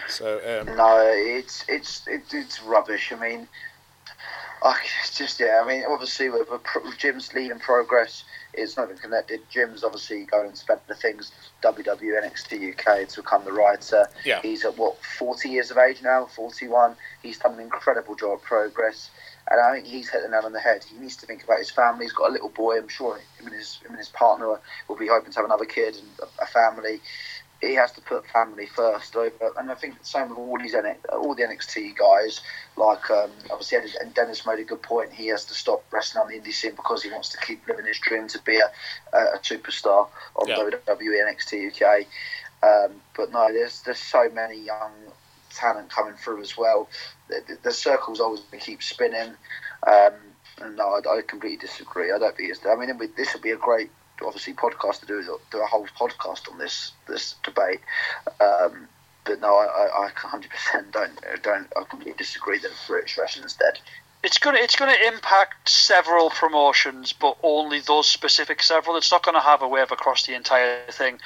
[0.09, 3.12] So um, No, it's it's it, it's rubbish.
[3.12, 3.49] I mean,
[4.62, 5.61] I, it's just yeah.
[5.62, 9.40] I mean, obviously with, with, Jim's leading progress, it's not even connected.
[9.51, 14.07] Jim's obviously going to spend the things WWE NXT UK to become the writer.
[14.25, 14.40] Yeah.
[14.42, 16.96] He's at what forty years of age now, forty one.
[17.22, 19.11] He's done an incredible job of progress.
[19.49, 20.83] And I think he's hit the nail on the head.
[20.83, 22.07] He needs to think about his family.
[22.07, 22.79] He's got a little boy.
[22.79, 25.64] I'm sure him and his, him and his partner will be hoping to have another
[25.64, 27.01] kid and a, a family
[27.61, 30.75] he has to put family first over, and I think the same with all these
[30.75, 32.40] all the NXT guys.
[32.77, 35.12] Like um, obviously, and Dennis made a good point.
[35.12, 37.87] He has to stop wrestling on the indie scene because he wants to keep living
[37.87, 40.69] his dream to be a, a, superstar on Yeah.
[40.87, 42.07] WWE NXT UK.
[42.62, 44.92] Um, but no, there's there's so many young
[45.51, 46.88] talent coming through as well.
[47.29, 49.35] The, the, the circle's always keep spinning.
[49.87, 50.12] Um,
[50.61, 52.12] and no, I, I completely disagree.
[52.12, 52.64] I don't think it's.
[52.66, 53.90] I mean, this would be a great,
[54.24, 57.81] obviously, podcast to do do a whole podcast on this this debate.
[58.40, 58.88] Um,
[59.24, 61.66] but no, I, I, I 100% don't don't.
[61.76, 63.79] I completely disagree that British wrestling's dead.
[64.22, 68.96] it's gonna it's gonna impact several promotions, but only those specific several.
[68.96, 71.20] It's not gonna have a wave across the entire thing.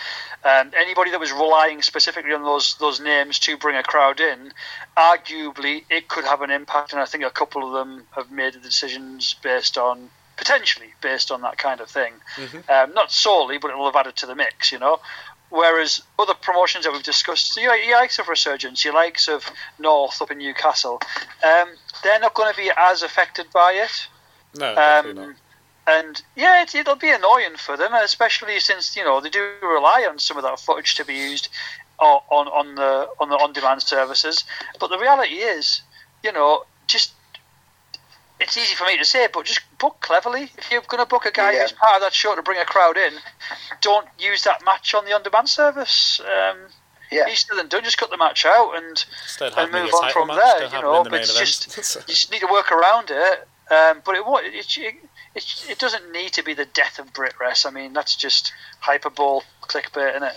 [0.45, 4.53] Um, anybody that was relying specifically on those those names to bring a crowd in,
[4.97, 8.55] arguably it could have an impact, and I think a couple of them have made
[8.55, 12.15] the decisions based on potentially based on that kind of thing.
[12.69, 14.99] Um, not solely, but it will have added to the mix, you know.
[15.51, 19.45] Whereas other promotions that we've discussed, your likes of Resurgence, your likes of
[19.79, 21.01] North up in Newcastle,
[21.45, 21.69] um,
[22.03, 24.09] they're not going to be as affected by it.
[24.59, 25.37] no, definitely Um, not.
[25.99, 30.07] and yeah, it, it'll be annoying for them, especially since you know they do rely
[30.09, 31.49] on some of that footage to be used
[31.99, 34.45] o- on on the on the on-demand services.
[34.79, 35.83] But the reality is,
[36.23, 37.13] you know, just
[38.41, 40.51] it's easy for me to say, but just book cleverly.
[40.59, 41.63] If you're going to book a guy Yeah.
[41.63, 43.15] who's part of that show to bring a crowd in,
[43.81, 46.21] don't use that match on the on-demand service.
[46.21, 46.59] Um,
[47.11, 47.27] Yeah.
[47.29, 47.83] Easier than done.
[47.83, 49.05] Just cut the match out and
[49.57, 50.61] and move on from match, there.
[50.61, 51.47] don't You know, the but it's event.
[51.47, 53.49] just you just need to work around it.
[53.69, 54.95] Um, but it what it, it,
[55.35, 57.67] it, it doesn't need to be the death of Brit Wres.
[57.67, 60.37] I mean, that's just hyperbole, clickbait, isn't it?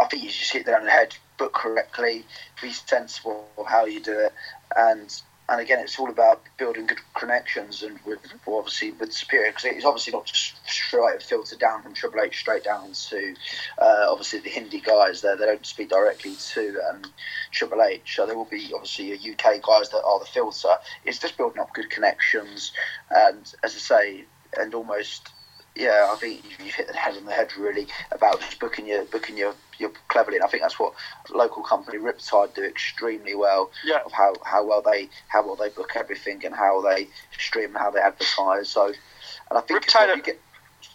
[0.00, 2.24] I think you just hit there on the head, book correctly,
[2.62, 4.32] be sensible of how you do it,
[4.76, 9.50] and and again, it's all about building good connections and with well, obviously with Superior
[9.50, 13.34] because it's obviously not just straight filtered down from Triple H straight down to
[13.80, 15.22] uh, obviously the indie guys.
[15.22, 17.02] There, they don't speak directly to um,
[17.50, 20.74] Triple H, so there will be obviously a UK guys that are the filter.
[21.04, 22.72] It's just building up good connections,
[23.10, 24.24] and as I say,
[24.56, 25.30] and almost
[25.78, 29.04] yeah, I think you've hit the head on the head really about just booking your
[29.04, 30.92] booking your, your cleverly, and I think that's what
[31.30, 33.70] local company Riptide do extremely well.
[33.84, 34.00] Yeah.
[34.04, 37.78] Of how, how well they how well they book everything and how they stream and
[37.78, 38.68] how they advertise.
[38.68, 40.40] So, and I think Riptide you get.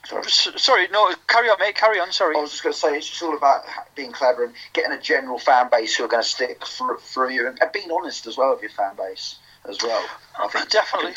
[0.05, 0.23] Sorry.
[0.29, 1.75] Sorry, no, carry on, mate.
[1.75, 2.11] Carry on.
[2.11, 2.35] Sorry.
[2.35, 3.63] I was just going to say it's just all about
[3.95, 7.29] being clever and getting a general fan base who are going to stick through, through
[7.29, 10.05] you and being honest as well with your fan base as well.
[10.39, 11.13] I think Definitely.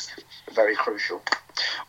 [0.53, 1.23] very crucial.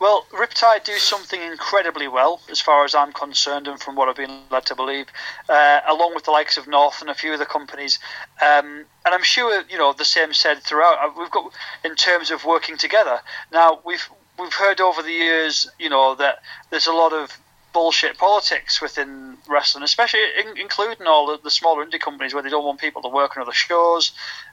[0.00, 4.16] Well, Riptide do something incredibly well, as far as I'm concerned, and from what I've
[4.16, 5.08] been led to believe,
[5.48, 7.98] uh, along with the likes of North and a few other companies.
[8.42, 10.98] Um, and I'm sure you know the same said throughout.
[11.00, 11.52] Uh, We've got
[11.84, 13.20] in terms of working together.
[13.52, 16.40] Now we've we've heard over the years, you know, that
[16.70, 17.36] there's a lot of
[17.72, 22.48] bullshit politics within wrestling, especially in, including all the, the smaller indie companies where they
[22.48, 24.12] don't want people to work on other shows.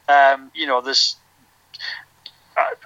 [0.09, 1.15] Um, you know, there's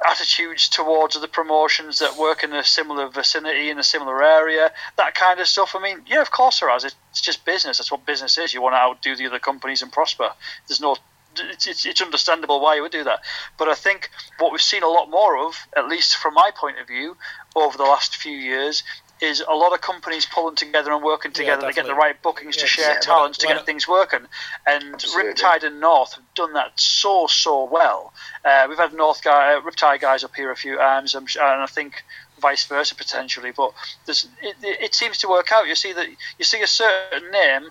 [0.09, 5.15] attitudes towards other promotions that work in a similar vicinity in a similar area, that
[5.15, 5.75] kind of stuff.
[5.75, 6.85] I mean, yeah, of course there is.
[6.85, 7.77] It's just business.
[7.77, 8.53] That's what business is.
[8.53, 10.31] You want to outdo the other companies and prosper.
[10.67, 10.97] There's no.
[11.37, 13.19] It's, it's, it's understandable why you would do that,
[13.57, 16.79] but I think what we've seen a lot more of, at least from my point
[16.79, 17.15] of view,
[17.55, 18.83] over the last few years,
[19.21, 22.55] is a lot of companies pulling together and working together to get the right bookings
[22.57, 24.21] to share yeah, talents to when- get things working.
[24.65, 25.33] And Absolutely.
[25.33, 28.13] Riptide and North have done that so so well.
[28.45, 31.43] Uh, we've had North guy, uh, Riptide guys up here a few times, I'm sure,
[31.43, 32.03] and I think
[32.39, 33.51] vice versa potentially.
[33.55, 33.73] But
[34.07, 35.67] it, it, it seems to work out.
[35.67, 37.69] You see that you see a certain name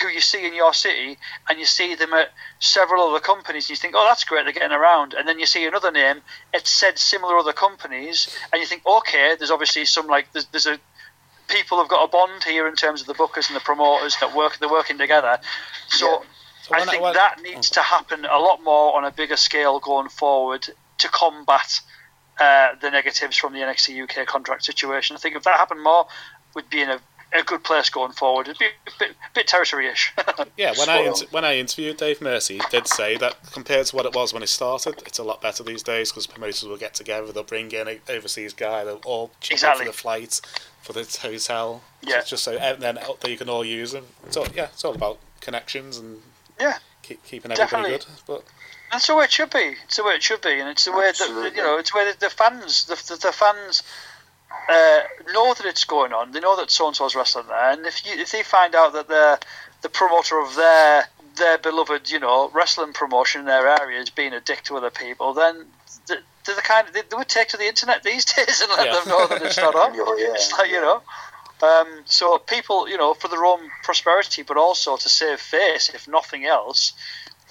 [0.00, 3.70] who you see in your city, and you see them at several other companies, and
[3.70, 5.14] you think, oh, that's great, they're getting around.
[5.14, 6.20] And then you see another name,
[6.52, 10.66] it said similar other companies, and you think, okay, there's obviously some like there's, there's
[10.66, 10.78] a
[11.48, 14.34] people have got a bond here in terms of the bookers and the promoters that
[14.34, 15.38] work they're working together.
[15.88, 16.10] So.
[16.10, 16.26] Yeah.
[16.62, 19.36] So I I- think when- that needs to happen a lot more on a bigger
[19.36, 21.80] scale going forward to combat
[22.40, 25.14] uh, the negatives from the NXT UK contract situation.
[25.14, 26.06] I think if that happened more,
[26.54, 26.98] we'd be in a,
[27.34, 28.46] a good place going forward.
[28.48, 30.12] It'd be a bit, bit territory-ish.
[30.56, 33.96] Yeah, when I inter- when I interviewed Dave Mercy, he did say that compared to
[33.96, 36.76] what it was when it started, it's a lot better these days because promoters will
[36.76, 39.86] get together, they'll bring in an overseas guy, they'll all chip in Exactly.
[39.86, 40.40] for the flight,
[40.82, 42.16] for the hotel, Yeah.
[42.18, 44.06] just, just so and then out you can all use them.
[44.30, 46.20] So yeah, it's all about connections and
[46.60, 47.98] yeah, keep, keeping everybody Definitely.
[47.98, 48.06] good.
[48.26, 48.44] But
[48.92, 49.74] that's the way it should be.
[49.84, 52.12] It's the way it should be, and it's the way that you know, it's where
[52.12, 53.82] the, the fans, the, the, the fans.
[54.68, 55.00] Uh,
[55.32, 56.30] know that it's going on.
[56.32, 58.94] They know that so and so's wrestling there, and if you if they find out
[58.94, 59.38] that the
[59.82, 61.04] the promoter of their
[61.36, 64.90] their beloved you know wrestling promotion in their area is being a dick to other
[64.90, 65.66] people, then
[66.06, 68.70] th- they're the kind of, they, they would take to the internet these days and
[68.70, 69.00] let Yeah.
[69.00, 69.94] them know that it's not on.
[69.94, 70.32] Yeah, yeah.
[70.32, 71.02] It's like you know.
[71.62, 76.06] Um, so people, you know, for their own prosperity, but also to save face, if
[76.08, 76.92] nothing else,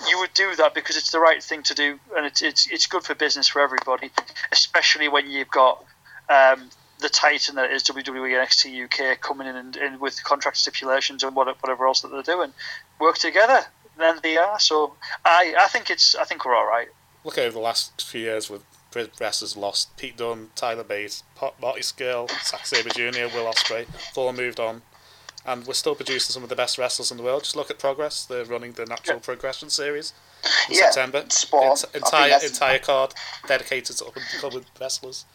[0.09, 2.87] you would do that because it's the right thing to do, and it's it's it's
[2.87, 4.11] good for business for everybody,
[4.51, 5.83] especially when you've got
[6.29, 6.69] um,
[7.03, 11.35] the titan that is WWE NXT UK coming in and, and with contract stipulations and
[11.35, 12.51] what, whatever else that they're doing,
[12.99, 13.61] work together.
[13.97, 14.59] Then they are.
[14.59, 16.87] So I I think it's I think we're all right.
[17.23, 18.63] look over the last few years with
[19.19, 24.17] wrestlers lost Pete Dunne, Tyler Bates, Pot- Marty Scurll, Zack Sabre Jr., Will Ospreay, they've
[24.17, 24.81] all moved on.
[25.45, 27.43] And we're still producing some of the best wrestlers in the world.
[27.43, 28.23] Just look at Progress.
[28.25, 30.13] They're running the Natural Progression series
[30.69, 31.25] in Yeah, September.
[31.29, 31.69] spot on.
[31.71, 33.13] Ent- entire entire card
[33.47, 35.25] dedicated to up and coming wrestlers.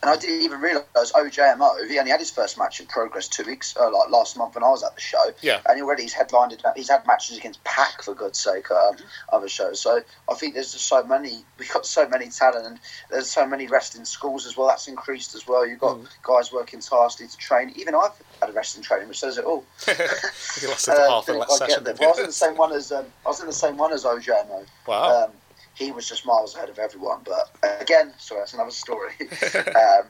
[0.00, 1.88] And I didn't even realise OJMO.
[1.90, 4.62] He only had his first match in Progress two weeks, uh, like last month when
[4.62, 5.32] I was at the show.
[5.42, 5.60] Yeah.
[5.68, 6.56] And already he's headlined.
[6.76, 8.96] He's had matches against Pac for God's sake, um,
[9.32, 9.80] other shows.
[9.80, 11.44] So I think there's just so many.
[11.58, 12.78] We've got so many talent, and
[13.10, 14.68] there's so many wrestling schools as well.
[14.68, 15.66] That's increased as well.
[15.66, 16.06] You've got Mm.
[16.22, 17.72] guys working tirelessly to train.
[17.74, 19.64] Even I've had a wrestling training, which says it all.
[20.62, 21.86] You lost Uh, half the didn't last quite session.
[21.88, 24.04] I was in the same one as um, I was in the same one as
[24.04, 24.64] OJMO.
[24.86, 25.24] Wow.
[25.24, 25.30] Um,
[25.78, 27.20] he was just miles ahead of everyone.
[27.24, 29.12] But uh, again, sorry, that's another story.
[29.20, 30.06] um,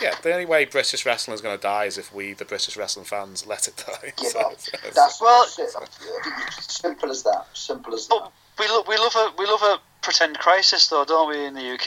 [0.00, 2.76] yeah, the only way British wrestling is going to die is if we, the British
[2.76, 4.12] wrestling fans, let it die.
[4.16, 4.58] give So- up.
[4.60, 6.62] so- That's Well- that's it.
[6.62, 7.46] Simple as that.
[7.52, 8.18] Simple as that.
[8.20, 9.78] But we lo- we love a we love a
[10.10, 11.44] pretend crisis though, don't we?
[11.44, 11.86] In the UK,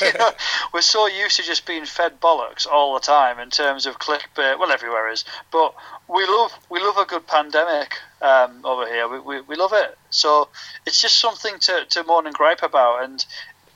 [0.00, 0.30] You know,
[0.72, 4.60] we're so used to just being fed bollocks all the time in terms of clickbait.
[4.60, 5.74] Well, everywhere is, but
[6.06, 9.08] we love we love a good pandemic um, over here.
[9.08, 9.98] We, we we love it.
[10.10, 10.48] So
[10.86, 13.26] it's just something to to moan and gripe about, and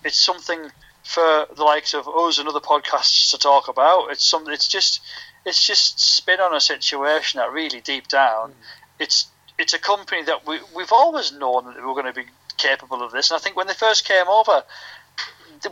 [0.04, 0.70] it's something
[1.02, 4.12] for the likes of us and other podcasts to talk about.
[4.12, 4.48] It's some.
[4.48, 5.00] It's just
[5.44, 8.54] it's just spin on a situation that really deep down,
[9.00, 9.26] it's
[9.58, 12.26] it's a company that we we've always known that they were going to be
[12.62, 14.62] capable of this, and I think when they first came over.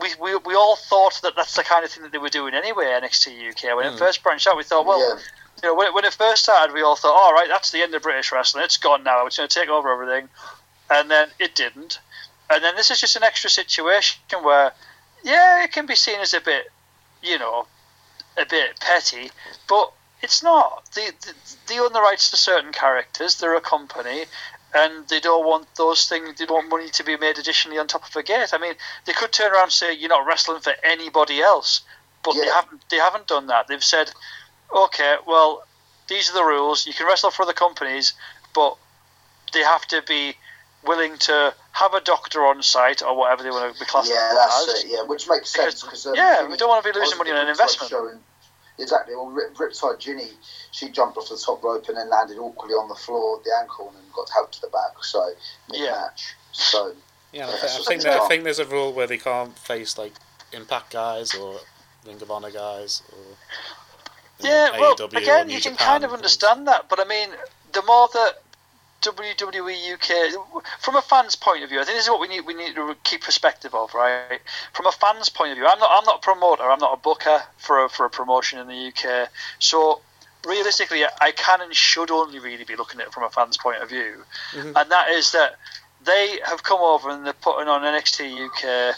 [0.00, 2.54] We, we, we all thought that that's the kind of thing that they were doing
[2.54, 2.84] anyway.
[2.84, 3.98] NXT UK when it hmm.
[3.98, 5.20] first branched out, we thought, well, Yeah.
[5.64, 7.92] you know, when, when it first started, we all thought, all right, that's the end
[7.96, 8.62] of British wrestling.
[8.62, 9.26] It's gone now.
[9.26, 10.28] It's going to take over everything.
[10.90, 11.98] And then it didn't.
[12.50, 14.72] And then this is just an extra situation where,
[15.24, 16.66] yeah, it can be seen as a bit,
[17.20, 17.66] you know,
[18.36, 19.30] a bit petty,
[19.68, 20.88] but it's not.
[20.94, 21.32] They, they,
[21.68, 23.36] they own the rights to certain characters.
[23.36, 24.24] They're a company.
[24.74, 26.38] And they don't want those things.
[26.38, 28.50] They don't want money to be made additionally on top of a gate.
[28.54, 31.80] I mean, they could turn around and say you're not wrestling for anybody else,
[32.22, 32.88] but they haven't.
[32.88, 33.66] They haven't done that.
[33.66, 34.12] They've said,
[34.74, 35.64] okay, well,
[36.08, 36.86] these are the rules.
[36.86, 38.12] You can wrestle for the companies,
[38.54, 38.76] but
[39.52, 40.34] they have to be
[40.86, 44.32] willing to have a doctor on site or whatever they want to be classed Yeah,
[44.34, 44.84] that's as.
[44.84, 44.90] it.
[44.90, 47.30] Yeah, which makes sense Because- because um, yeah, we don't want to be losing money
[47.32, 47.90] on an at the Riptide investment.
[47.90, 48.20] show and-
[48.80, 49.14] exactly.
[49.14, 50.30] Well, Rip, Riptide Ginny,
[50.72, 53.50] she jumped off the top rope and then landed awkwardly on the floor at the
[53.60, 55.02] ankle and got helped to the back.
[55.02, 55.30] So
[55.70, 56.34] mid match.
[56.52, 56.94] So
[57.32, 59.56] Yeah, I, Yeah, I think it's that, I think there's a rule where they can't
[59.58, 60.12] face like
[60.52, 61.60] Impact guys or
[62.06, 63.18] Ring of Honor guys or
[64.42, 66.20] you know, Yeah, well, AEW again, New you can Japan kind of ones.
[66.20, 67.30] understand that, but I mean,
[67.72, 68.42] the more that
[69.02, 72.42] WWE UK, from a fan's point of view, I think this is what we need.
[72.42, 74.40] We need to keep perspective of, right?
[74.72, 75.90] From a fan's point of view, I'm not.
[75.90, 76.64] I'm not a promoter.
[76.64, 79.28] I'm not a booker for a, for a promotion in the UK.
[79.58, 80.00] So
[80.46, 83.82] realistically, I can and should only really be looking at it from a fan's point
[83.82, 84.76] of view, mm-hmm.
[84.76, 85.56] and that is that
[86.04, 88.96] they have come over and they're putting on NXT UK.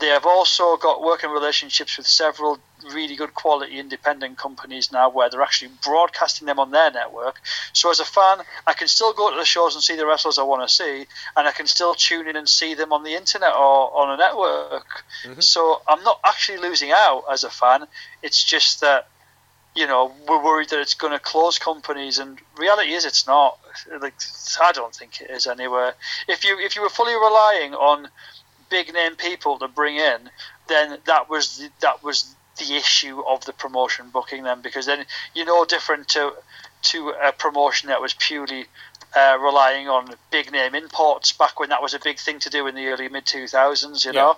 [0.00, 2.58] They have also got working relationships with several
[2.92, 7.40] really good quality independent companies now where they're actually broadcasting them on their network.
[7.72, 10.38] So as a fan, I can still go to the shows and see the wrestlers
[10.38, 13.14] I want to see, and I can still tune in and see them on the
[13.14, 15.04] internet or on a network.
[15.24, 15.40] Mm-hmm.
[15.40, 17.86] So I'm not actually losing out as a fan.
[18.22, 19.08] It's just that
[19.74, 23.58] you know we're worried that it's going to close companies, and reality is it's not.
[24.00, 24.14] Like
[24.60, 25.94] I don't think it is anywhere.
[26.28, 28.08] If you if you were fully relying on
[28.70, 30.30] big name people to bring in,
[30.68, 35.04] then that was the, that was the issue of the promotion booking them because then
[35.34, 36.32] you're no different to
[36.82, 38.66] to a promotion that was purely
[39.16, 42.66] uh, relying on big name imports back when that was a big thing to do
[42.68, 44.04] in the early mid 2000s.
[44.04, 44.20] You Yeah.
[44.20, 44.36] know.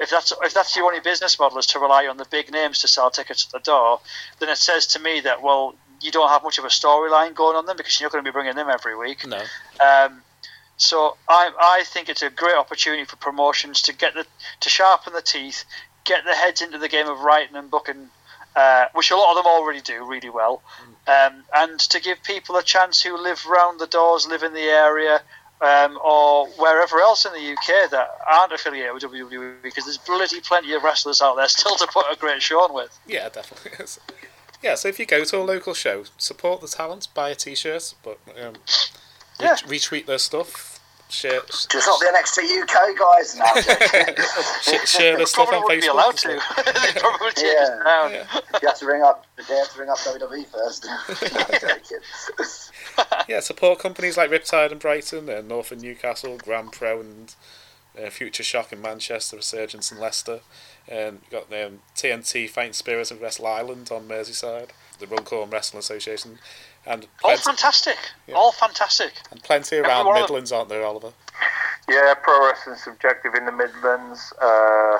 [0.00, 2.80] If that's if that's your only business model is to rely on the big names
[2.80, 4.00] to sell tickets at the door,
[4.40, 7.56] then it says to me that well you don't have much of a storyline going
[7.56, 9.24] on them because you're not going to be bringing them every week.
[9.24, 9.38] No,
[9.86, 10.22] Um,
[10.76, 14.26] so I, I think it's a great opportunity for promotions to get the
[14.60, 15.64] to sharpen the teeth,
[16.04, 18.08] get their heads into the game of writing and booking,
[18.56, 20.62] uh, which a lot of them already do really well,
[21.06, 24.60] um, and to give people a chance who live round the doors, live in the
[24.60, 25.20] area.
[25.60, 30.40] Um, or wherever else in the UK that aren't affiliated with WWE, because there's bloody
[30.40, 32.98] plenty of wrestlers out there still to put a great show on with.
[33.06, 34.00] yeah, definitely is.
[34.60, 37.94] Yeah, so if you go to a local show, support the talent, buy a T-shirt,
[38.02, 38.54] but um,
[39.38, 39.54] Yeah.
[39.58, 40.71] retweet their stuff,
[41.12, 43.54] share just not the NXT UK guys now.
[44.62, 46.24] sh- share their stuff Probably on wouldn't Facebook.
[46.24, 46.92] be allowed to.
[46.94, 47.80] they probably Yeah.
[47.84, 48.10] down.
[48.62, 49.26] you have to ring up.
[49.48, 50.86] They have to ring up WWE first.
[52.98, 57.34] No, Yeah, support companies like Riptide and Brighton, and North and Newcastle, Grand Pro and
[58.02, 60.40] uh, Future Shock in Manchester, Resurgence in Leicester.
[60.88, 65.78] And you got um, TNT Fighting Spirits of Wrestle Island on Merseyside, the Runcorn Wrestling
[65.80, 66.38] Association,
[66.86, 67.96] and All fantastic.
[68.26, 68.34] Yeah.
[68.34, 69.12] All fantastic.
[69.30, 70.20] and plenty around one.
[70.20, 71.12] Midlands, aren't there, Oliver?
[71.88, 74.32] Yeah, Pro Wrestling Subjective in the Midlands.
[74.40, 74.98] Uh,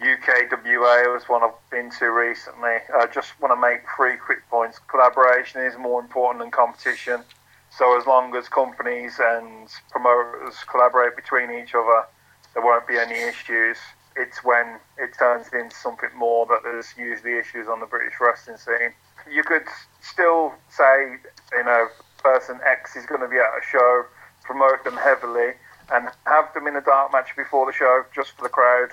[0.00, 2.76] UKWA was one I've been to recently.
[2.94, 4.78] I just want to make three quick points.
[4.88, 7.22] Collaboration is more important than competition.
[7.70, 12.04] So as long as companies and promoters collaborate between each other,
[12.52, 13.78] there won't be any issues.
[14.16, 18.58] It's when it turns into something more that there's usually issues on the British wrestling
[18.58, 18.92] scene.
[19.30, 19.64] You could
[20.04, 21.16] still say,
[21.52, 21.88] you know,
[22.22, 24.04] person X is going to be at a show,
[24.42, 25.52] promote them heavily,
[25.92, 28.90] and have them in a dark match before the show just for the crowd,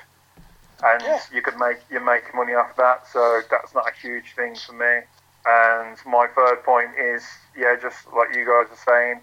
[0.84, 1.20] and Yeah.
[1.32, 3.08] you could make you make money off that.
[3.08, 5.02] So that's not a huge thing for me.
[5.46, 7.24] And my third point is,
[7.58, 9.22] yeah, just like you guys are saying,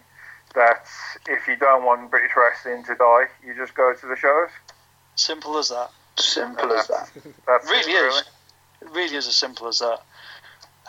[0.55, 0.87] that
[1.27, 4.49] if you don't want British wrestling to die, you just go to the shows.
[5.15, 5.91] Simple as that.
[6.17, 7.11] Simple as that.
[7.47, 8.25] That's really it, is.
[8.83, 10.01] It really is as simple as that.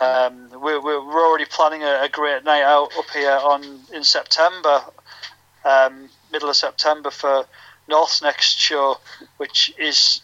[0.00, 4.82] Um, we're, we're already planning a, a great night out up here on in September,
[5.64, 7.44] um, middle of September for
[7.88, 8.98] North's next show,
[9.36, 10.22] which is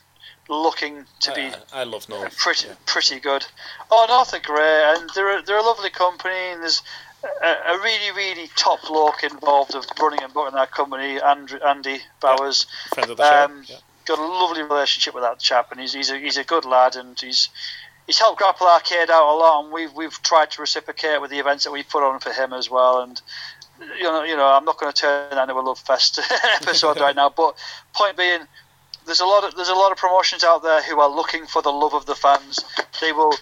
[0.48, 2.36] looking to be I, I love North.
[2.38, 2.74] pretty yeah.
[2.86, 3.44] pretty good.
[3.90, 6.82] Oh, North are great, and they're a- they're a lovely company, and there's
[7.42, 11.98] a, a really really top bloke involved of running and booking that company, Andrew, Andy
[12.20, 12.66] Bowers.
[12.94, 13.44] Friend of the show.
[13.52, 13.76] Um, yeah.
[14.06, 16.94] Got a lovely relationship with that chap, and he's he's a, he's a good lad,
[16.94, 17.48] and he's
[18.06, 21.38] he's helped Grapple Arcade out a lot, and we've we've tried to reciprocate with the
[21.38, 23.20] events that we put on for him as well, and
[23.98, 26.18] you know, you know, I'm not going to turn that into a love fest
[26.60, 27.28] episode right now.
[27.28, 27.56] But
[27.94, 28.40] point being,
[29.04, 31.62] there's a lot of there's a lot of promotions out there who are looking for
[31.62, 32.60] the love of the fans.
[33.00, 33.34] They will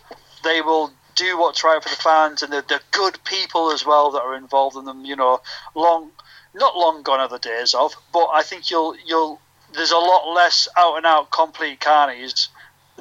[0.43, 4.11] they will do what's right for the fans, and they're, they're good people as well
[4.13, 5.05] that are involved in them.
[5.05, 5.41] You know,
[5.75, 6.11] long
[6.55, 9.41] not long gone are the days of, but I think you'll you'll
[9.75, 12.49] there's a lot less out and out complete carnies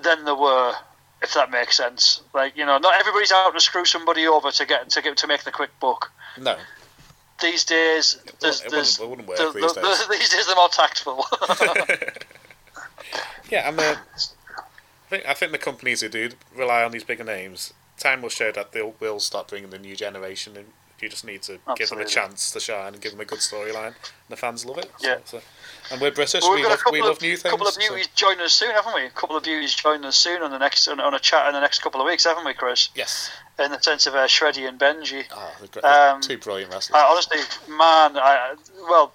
[0.01, 0.73] than there were.
[1.23, 4.65] If that makes sense, like you know, not everybody's out to screw somebody over to
[4.65, 6.57] get to get to make the quick buck No,
[7.41, 10.07] these days, there's, it there's, wouldn't- it work the- these the- days.
[10.19, 11.25] these days they're more tactful.
[13.49, 13.95] yeah, and the, uh,
[14.57, 18.29] I think I think the companies who do rely on these bigger names, time will
[18.29, 20.67] show that they'll start bringing the new generation, and
[21.01, 23.39] you just need to give them a chance to shine and give them a good
[23.39, 23.87] storyline.
[23.87, 24.89] And the fans love it.
[24.99, 25.17] Yeah.
[25.25, 25.41] so-
[25.91, 26.41] and we're British.
[26.43, 27.45] Well, we love we of love new things.
[27.45, 29.05] A couple of so- beauties joining us soon, haven't we?
[29.05, 31.53] A couple of beauties joining us soon on the next on, on a chat in
[31.53, 32.89] the next couple of weeks, haven't we, Chris?
[32.95, 33.29] yes.
[33.59, 35.25] In the sense of uh, Shreddy and Benji.
[35.31, 35.85] Oh, great.
[35.85, 36.95] Um, two brilliant wrestlers.
[36.95, 37.37] Uh, honestly,
[37.69, 38.55] man, I,
[38.89, 39.13] well,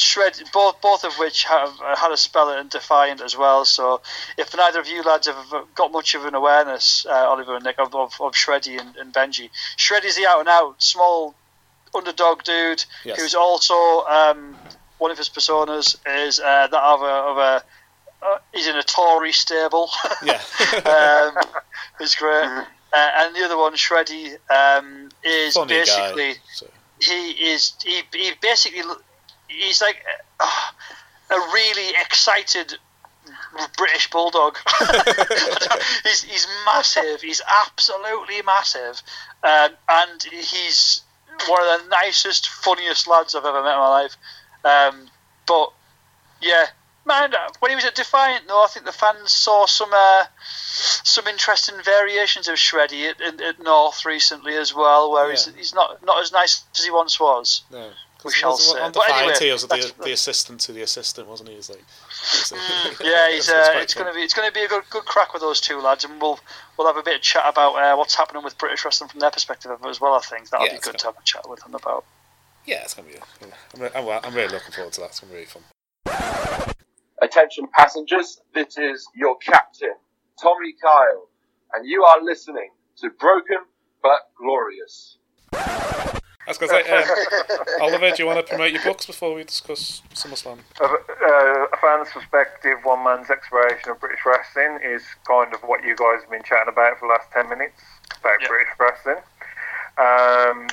[0.00, 3.64] Shred, both both of which have uh, had a spell at Defiant as well.
[3.64, 4.00] So,
[4.38, 7.78] if neither of you lads have got much of an awareness, uh, Oliver and Nick,
[7.78, 11.34] of, of, of Shreddy and, and Benji, Shreddy's the out and out small
[11.94, 13.20] underdog dude Yes.
[13.20, 13.74] who's also
[14.06, 14.56] um,
[14.98, 17.64] one of his personas is uh, that of a, of a
[18.22, 19.90] uh, he's in a Tory stable.
[20.24, 20.40] yeah.
[20.84, 21.42] um,
[22.00, 22.44] it's great.
[22.44, 26.40] Uh, and the other one, Shreddy, um, is Funny basically guy.
[26.54, 26.66] So.
[27.00, 28.82] he is he, he basically
[29.50, 30.02] he's like
[30.38, 30.70] uh,
[31.30, 32.78] a really excited
[33.76, 34.56] British bulldog.
[36.04, 37.20] he's he's massive.
[37.20, 39.02] He's absolutely massive,
[39.42, 41.02] um, and he's
[41.48, 44.16] one of the nicest, funniest lads I've ever met in my life.
[44.64, 45.08] Um,
[45.46, 45.72] but
[46.40, 46.66] yeah,
[47.04, 50.24] man, uh, when he was at Defiant, though, I think the fans saw some uh,
[50.42, 55.74] some interesting variations of Shreddy at, at, at North recently as well, where he's, he's
[55.74, 57.62] not not as nice as he once was.
[57.70, 57.90] No.
[58.24, 58.78] We shall see.
[58.78, 61.54] On But anyway, he was the, the assistant to the assistant, wasn't he?
[61.56, 64.52] He's like, he's like- Yeah, he's, it's uh, it's going to be it's going to
[64.54, 66.38] be a good good crack with those two lads, and we'll
[66.76, 69.30] we'll have a bit of chat about uh, what's happening with British wrestling from their
[69.30, 70.14] perspective as well.
[70.14, 72.04] I think that'll Yeah, be good gonna- to have a chat with them about.
[72.66, 73.14] Yeah, it's gonna be.
[73.74, 75.06] I'm, I'm, I'm really looking forward to that.
[75.10, 76.74] It's gonna be really fun.
[77.22, 79.94] Attention passengers, this is your captain,
[80.40, 81.28] Tommy Kyle,
[81.74, 83.58] and you are listening to Broken
[84.02, 85.16] but Glorious.
[86.50, 89.44] I was gonna say, um, Oliver, do you want to promote your books before we
[89.44, 90.58] discuss SummerSlam?
[90.80, 95.84] A, uh, a fan's perspective, one man's exploration of British wrestling is kind of what
[95.84, 97.80] you guys have been chatting about for the last 10 minutes
[98.18, 98.50] about Yep.
[98.50, 99.22] British wrestling.
[99.96, 100.66] Um,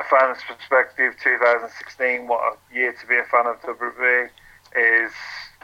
[0.00, 4.28] a fan's perspective, 2016, what a year to be a fan of WWE,
[4.74, 5.12] is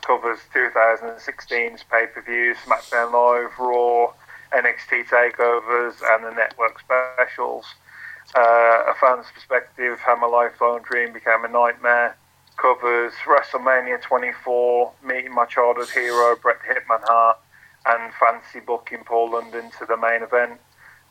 [0.03, 4.12] covers 2016's pay per views, SmackDown Live, Raw,
[4.55, 7.66] NXT takeovers, and the network specials.
[8.37, 12.16] Uh, a fan's perspective, how my lifelong dream became a nightmare.
[12.57, 17.39] Covers WrestleMania 24, meeting my childhood hero Bret Hitman Hart,
[17.87, 20.61] and fancy booking Paul London to the main event,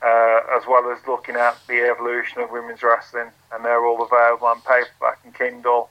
[0.02, 3.32] uh, as well as looking at the evolution of women's wrestling.
[3.52, 5.90] And they're all available on paperback and Kindle.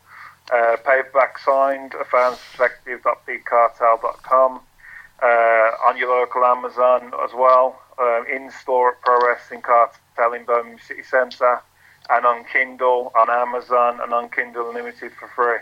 [0.50, 4.60] Uh, paperback signed, a fan's perspective.bigcartel.com,
[5.20, 10.00] uh, on your local Amazon as well, um, in store at Pro Wrestling Cartel
[10.34, 11.60] in Birmingham City Centre,
[12.10, 15.58] and on Kindle, on Amazon, and on Kindle Unlimited for free.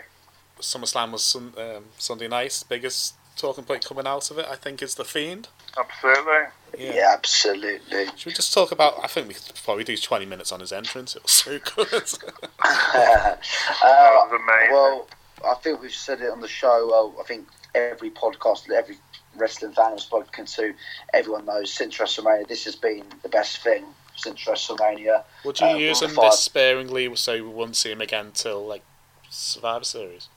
[0.59, 2.63] SummerSlam was sun, um, Sunday night.
[2.67, 5.47] Biggest talking point coming out of it, I think, is the Fiend.
[5.77, 6.33] Absolutely.
[6.77, 6.93] Yeah.
[6.93, 8.07] Yeah, absolutely.
[8.15, 9.03] Should we just talk about?
[9.03, 11.15] I think we could probably do 20 minutes on his entrance.
[11.15, 11.93] It was so good.
[12.63, 13.35] uh,
[13.83, 14.73] was amazing.
[14.73, 15.07] Well,
[15.45, 16.87] I think we've said it on the show.
[16.89, 18.97] Well, I think every podcast, every
[19.35, 20.73] wrestling fan I've spoken to,
[21.13, 23.85] everyone knows since WrestleMania, this has been the best thing
[24.17, 25.23] since WrestleMania.
[25.45, 28.31] Would you Uh, use well, him five- this sparingly so we won't see him again
[28.33, 28.83] till like
[29.29, 30.27] Survivor Series?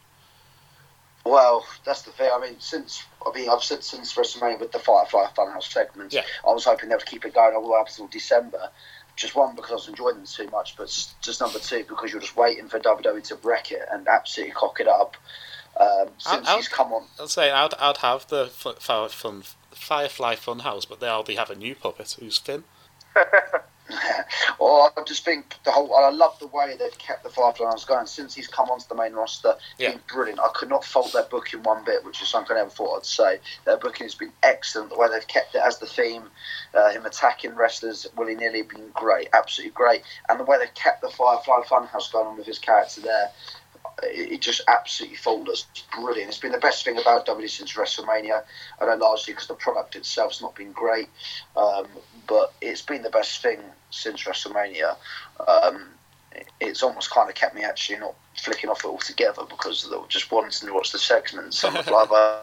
[1.24, 2.30] Well, that's the thing.
[2.32, 6.22] I mean, since I mean, I've said since WrestleMania with the Firefly Funhouse segments, Yeah.
[6.46, 8.70] I was hoping they would keep it going all the way up until December.
[9.16, 10.86] Just one because I was enjoying them too much, but
[11.20, 14.80] just number two because you're just waiting for WWE to wreck it and absolutely cock
[14.80, 15.16] it up.
[15.76, 20.36] Um, since I'll- he's come on, I'd say I'd, I'd have the f- Fun, Firefly
[20.36, 22.64] Funhouse, but they already have a new puppet who's Finn.
[24.58, 25.94] Well, I just think the whole.
[25.94, 28.94] I love the way they've kept the Firefly Funhouse going since he's come onto the
[28.94, 29.54] main roster.
[29.78, 29.92] Yeah.
[29.92, 30.40] Been brilliant.
[30.40, 32.98] I could not fault their booking in one bit, which is something I never thought
[32.98, 33.38] I'd say.
[33.64, 34.90] Their booking has been excellent.
[34.90, 36.24] The way they've kept it as the theme,
[36.74, 40.02] uh, him attacking wrestlers willy nilly, been great, absolutely great.
[40.28, 43.30] And the way they've kept the Firefly Funhouse going on with his character there.
[44.02, 45.66] It just absolutely flawless.
[45.72, 46.28] It's brilliant.
[46.28, 48.42] It's been the best thing about WWE since WrestleMania.
[48.80, 51.08] I know largely because the product itself's not been great,
[51.56, 51.86] um,
[52.26, 54.96] but it's been the best thing since WrestleMania.
[55.46, 55.88] Um,
[56.60, 60.06] it's almost kind of kept me actually not flicking off it altogether because they were
[60.08, 62.40] just wanting to watch the segments on the fly by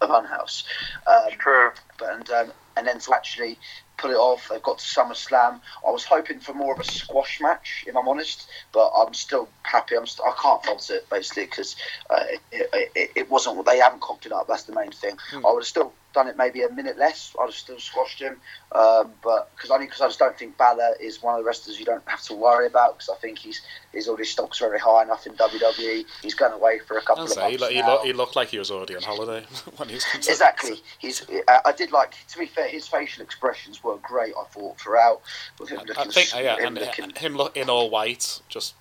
[0.00, 0.64] the Funhouse.
[1.06, 1.70] Um, True.
[1.98, 3.58] but and um, and then to actually
[3.98, 5.60] pull it off, they've got to SummerSlam.
[5.86, 9.48] I was hoping for more of a squash match, if I'm honest, but I'm still
[9.64, 9.96] happy.
[9.96, 11.76] I'm st- I can't fault it basically because
[12.10, 14.46] uh, it, it, it wasn't they haven't cocked it up.
[14.48, 15.16] That's the main thing.
[15.44, 17.34] I would have still done it maybe a minute less.
[17.40, 18.36] I'd have still squashed him,
[18.72, 21.78] um, but because only because I just don't think Balor is one of the wrestlers
[21.78, 23.60] you don't have to worry about because I think he's
[23.92, 26.04] he's already stocks very high enough in WWE.
[26.22, 28.12] He's going away for a couple I'll of say, he, months lo- he, lo- he
[28.12, 29.44] looked like he was already on holiday
[29.76, 30.28] when he was concerned.
[30.32, 30.82] Exactly.
[30.98, 31.26] He's.
[31.46, 32.14] I I did like.
[32.28, 34.34] To be fair, his facial expressions were great.
[34.38, 35.20] I thought throughout
[35.58, 36.10] with him I looking.
[36.10, 38.74] think, yeah, him and looking- him look in all white just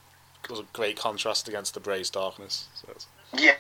[0.50, 2.68] was a great contrast against the Bray's darkness.
[2.76, 2.88] So
[3.34, 3.56] yeah.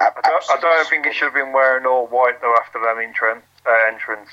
[0.00, 2.96] I don't, I don't think he should have been wearing all white though after that
[2.96, 4.30] entran- uh, entrance.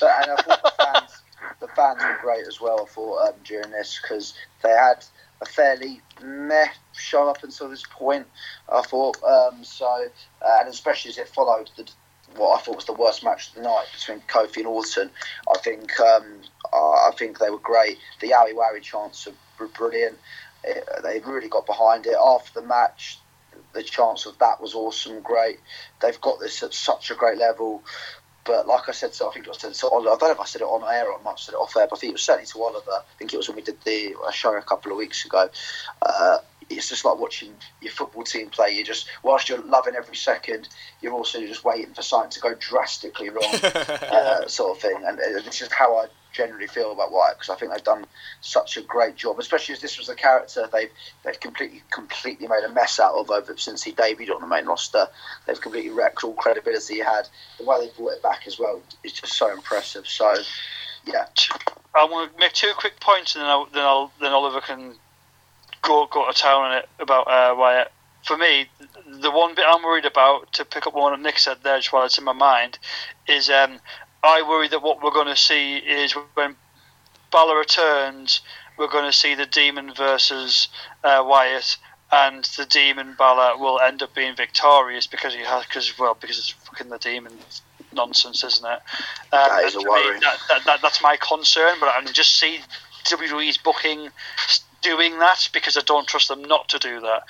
[0.00, 1.22] But and I thought the fans,
[1.60, 2.82] the fans were great as well.
[2.82, 5.04] I thought um, during this because they had
[5.40, 8.26] a fairly meh show up until this point.
[8.72, 9.86] I thought um, so,
[10.42, 11.88] uh, and especially as it followed the
[12.36, 15.10] what I thought was the worst match of the night between Kofi and Orton.
[15.52, 17.98] I think um, I think they were great.
[18.20, 19.26] The Yowie Wowie chants
[19.58, 20.18] were brilliant.
[20.68, 23.18] Uh, they really got behind it after the match.
[23.74, 25.60] The chance of that was awesome, great.
[26.00, 27.82] They've got this at such a great level.
[28.44, 30.08] But like I said, so I think I said to, Oliver.
[30.08, 31.86] I don't know if I said it on air or might said it off air,
[31.88, 32.90] but I think it was certainly to Oliver.
[32.92, 35.50] I think it was when we did the show a couple of weeks ago.
[36.00, 36.38] Uh,
[36.70, 38.70] it's just like watching your football team play.
[38.70, 40.68] You just, whilst you're loving every second,
[41.00, 45.02] you're also just waiting for something to go drastically wrong, uh, sort of thing.
[45.06, 48.04] And uh, this is how I generally feel about Wyatt because I think they've done
[48.40, 50.90] such a great job, especially as this was a character they've
[51.24, 54.66] they've completely completely made a mess out of over since he debuted on the main
[54.66, 55.08] roster.
[55.46, 57.28] They've completely wrecked all credibility he had.
[57.58, 60.06] The way they brought it back as well is just so impressive.
[60.06, 60.34] So,
[61.06, 61.26] yeah,
[61.94, 64.94] I want to make two quick points, and then I'll, then, I'll, then Oliver can
[65.82, 67.92] go go to town on it about uh, Wyatt.
[68.24, 68.66] For me,
[69.06, 71.92] the one bit I'm worried about, to pick up what one Nick said there, just
[71.92, 72.78] while it's in my mind,
[73.26, 73.78] is um,
[74.22, 76.56] I worry that what we're going to see is when
[77.30, 78.40] Balor returns,
[78.76, 80.68] we're going to see the Demon versus
[81.04, 81.76] uh, Wyatt,
[82.10, 86.38] and the Demon Balor will end up being victorious because he has, because well, because
[86.38, 87.32] it's fucking the Demon
[87.92, 88.80] nonsense, isn't it?
[89.32, 92.12] Um, That is a to me, that, that, that, that's my concern, but I can
[92.12, 92.60] just see
[93.04, 94.10] WWE's booking
[94.82, 97.22] doing that because I don't trust them not to do that.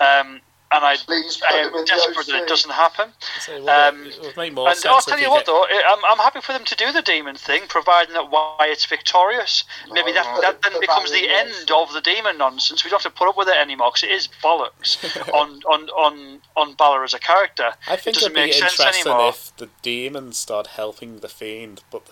[0.00, 0.40] Um,
[0.72, 3.10] and I, Please put I them am desperate that it doesn't happen.
[3.40, 5.64] So, well, Um, it would make more And I'll tell you you what, get- though,
[5.64, 9.64] I- I'm, I'm happy for them to do the demon thing, providing that Wyatt's victorious.
[9.90, 12.84] Maybe that, no, that then the becomes the end is- of the demon nonsense.
[12.84, 15.02] We don't have to put up with it anymore because it is bollocks
[15.34, 17.72] on, on, on, on Balor as a character.
[17.88, 19.30] I think it it'd doesn't be make sense interesting anymore.
[19.30, 22.02] if the demons start helping the fiend, but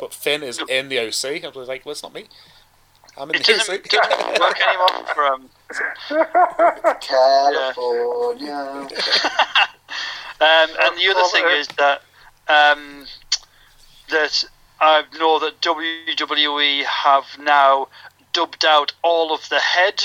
[0.00, 1.44] but Finn is in the OC.
[1.44, 2.26] I was like, well, it's not me.
[3.18, 3.88] I'm in It the doesn't, OC.
[3.88, 5.50] doesn't work anymore for um,
[7.00, 8.88] California.
[10.40, 12.00] Um, and the other thing is that
[12.46, 13.06] um,
[14.08, 14.44] that
[14.80, 17.88] I know that WWE have now
[18.32, 20.04] dubbed out all of the head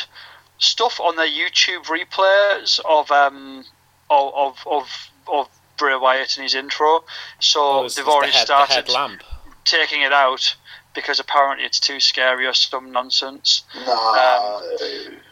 [0.58, 3.64] stuff on their YouTube replays of um,
[4.10, 4.88] of of of,
[5.32, 7.04] of Bray Wyatt and his intro.
[7.40, 9.24] So Oh, it's- they've it's the already head- the started head lamp.
[9.66, 10.56] Taking it out
[10.96, 13.64] because apparently it's too scary or some nonsense.
[13.84, 14.62] No.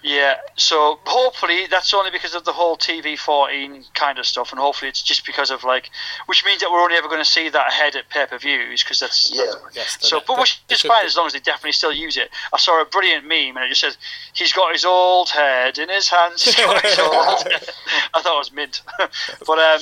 [0.02, 4.60] Yeah, so hopefully that's only because of the whole TV 14 kind of stuff, and
[4.60, 5.92] hopefully it's just because of like,
[6.26, 8.84] which means that we're only ever going to see that ahead at pay per views
[8.84, 9.52] because that's, yeah.
[9.74, 10.18] Yes, so.
[10.18, 12.18] the- But the- which it is should fine as long as they definitely still use
[12.18, 12.32] it.
[12.52, 13.98] I saw a brilliant meme and it just says,
[14.34, 16.44] "He's got his old head in his hands.
[16.44, 17.14] He's got his old."
[17.44, 17.70] head."
[18.16, 19.82] I thought it was mint, but um,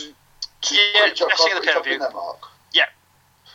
[0.70, 2.00] yeah, Quick jump- best thing of the pay per view.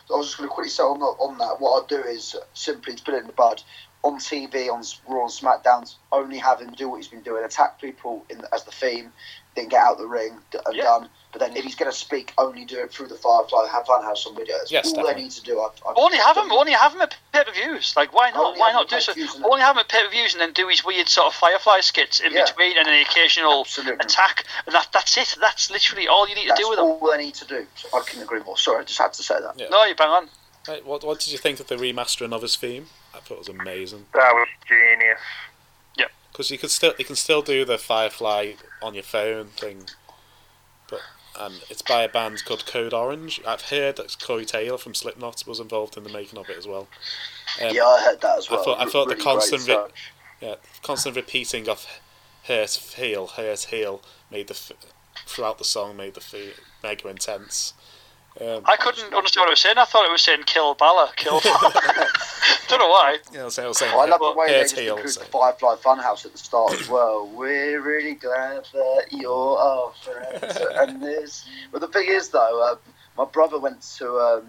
[0.09, 0.15] There, Mark.
[0.15, 0.15] Yeah.
[0.15, 2.35] I was just going to quickly say on, that- on that, what I'd do is
[2.35, 3.61] uh, simply to put it in the bud
[4.03, 7.81] on TV, on Raw and SmackDowns, only have him do what he's been doing, attack
[7.81, 9.11] people in as the theme,
[9.55, 10.37] then get out the ring
[10.67, 10.83] and Yeah.
[10.83, 11.09] done.
[11.35, 14.25] But then if he's going to speak, only do it through the Firefly, have Funhouse
[14.25, 14.55] on video.
[14.57, 15.13] That's Yes, all definitely.
[15.15, 15.59] they need to do.
[15.59, 16.49] I, I, Only have him.
[16.49, 17.93] Only have him at pay per views.
[17.97, 18.57] Like, why not?
[18.57, 19.13] Why not do at so?
[19.13, 21.33] pay-per-views Only have him at pay per views and then do his weird sort of
[21.33, 22.45] Firefly skits in Yeah.
[22.45, 23.95] between and an occasional Absolutely.
[24.05, 25.35] attack, and that, that's it.
[25.41, 26.85] That's literally all you need to do with him.
[26.85, 27.67] all they need to do.
[27.93, 28.57] I couldn't agree more.
[28.57, 29.55] Sorry, I just had to say that.
[29.59, 29.67] Yeah.
[29.69, 30.29] No, you bang on.
[30.69, 32.85] Right, what what did you think of the remastering of his theme?
[33.13, 35.19] I thought it was amazing That was genius.
[35.97, 39.79] Yeah, because you could still you can still do the Firefly on your phone thing,
[39.79, 40.04] but
[41.39, 43.41] and it's by a band called Code Orange.
[43.45, 46.67] I've heard that Corey Taylor from Slipknot was involved in the making of it as
[46.67, 46.87] well.
[47.61, 48.63] Um, Yeah, I heard that as I well.
[48.63, 50.11] thought- I thought the constant touch.
[50.41, 51.85] Yeah, constant repeating of
[52.43, 54.71] hurt heel, hurt heel made the f-
[55.25, 57.73] throughout the song made the f- mega intense.
[58.41, 59.77] Um, I couldn't understand what it was saying.
[59.77, 61.71] I thought it was saying kill Balor, kill Balor.
[62.67, 63.17] Don't know why.
[63.31, 65.19] Yeah, I'll say, I'll say I love the way they hair just include so.
[65.21, 67.27] the Firefly Funhouse at the start as well.
[67.27, 70.57] We're really glad that you're our friends.
[70.75, 72.79] and this, but the thing is, though, um,
[73.17, 74.47] my brother went to um,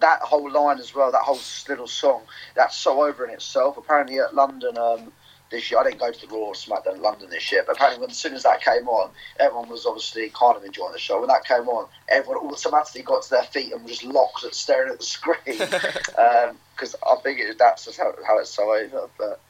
[0.00, 1.10] that whole line as well.
[1.10, 2.22] That whole little song.
[2.54, 3.78] That's so over in itself.
[3.78, 5.12] Apparently, at London um,
[5.50, 7.64] this year, I didn't go to the Raw or SmackDown in London this year.
[7.66, 10.92] But apparently, when, as soon as that came on, everyone was obviously kind of enjoying
[10.92, 11.18] the show.
[11.18, 14.54] When that came on, everyone automatically got to their feet and was just locked at
[14.54, 19.08] staring at the screen because I think it, that's just how, how it's so over.
[19.16, 19.40] But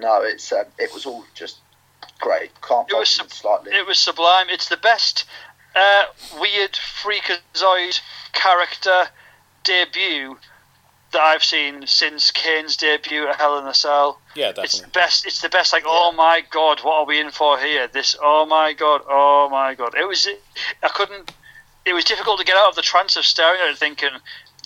[0.00, 1.58] no, it's um, it was all just
[2.20, 2.50] great.
[2.62, 3.72] Can't It was fault it slightly.
[3.72, 4.46] It was sublime.
[4.48, 5.24] It's the best
[5.74, 6.04] uh,
[6.38, 8.00] weird freakazoid
[8.32, 9.08] character
[9.62, 10.38] debut
[11.12, 14.20] that I've seen since Kane's debut at Hell in a Cell.
[14.34, 15.26] Yeah, It's the best.
[15.26, 15.72] It's the best.
[15.72, 17.86] Like, oh my god, what are we in for here?
[17.86, 18.16] This.
[18.20, 19.02] Oh my god.
[19.08, 19.94] Oh my god.
[19.96, 20.28] It was.
[20.82, 21.32] I couldn't.
[21.84, 24.10] It was difficult to get out of the trance of staring at it, thinking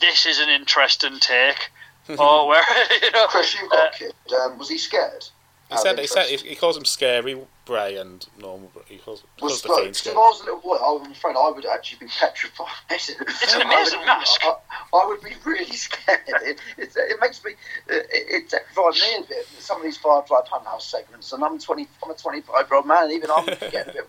[0.01, 1.71] this is an interesting take.
[2.19, 2.63] oh, where
[3.03, 3.27] you know.
[3.27, 4.15] Chris, you uh, a kid.
[4.33, 5.27] Um, was he scared?
[5.71, 7.39] He said, he said he, he calls him scary
[7.69, 8.71] Bray and normal.
[8.73, 8.83] Bray.
[8.89, 11.37] He calls, calls Was, the well, Fiend if I was a little boy, I'm afraid
[11.37, 12.67] I would actually be petrified.
[12.91, 14.41] It's an amazing mask.
[14.43, 14.55] I,
[14.95, 16.21] I would be really scared.
[16.29, 17.53] It, it, it makes me,
[17.89, 19.47] it, it terrifies me a bit.
[19.59, 23.11] Some of these Firefly Funhouse segments, and I'm 20, I'm a 25 year old man.
[23.11, 24.09] Even I'm getting a bit.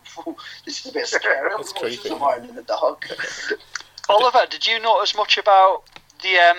[0.66, 1.51] This is a bit scary.
[1.60, 2.10] It's I'm creepy.
[2.10, 3.10] alone in the dark.
[4.07, 5.84] Oliver, did you notice much about
[6.24, 6.57] the um,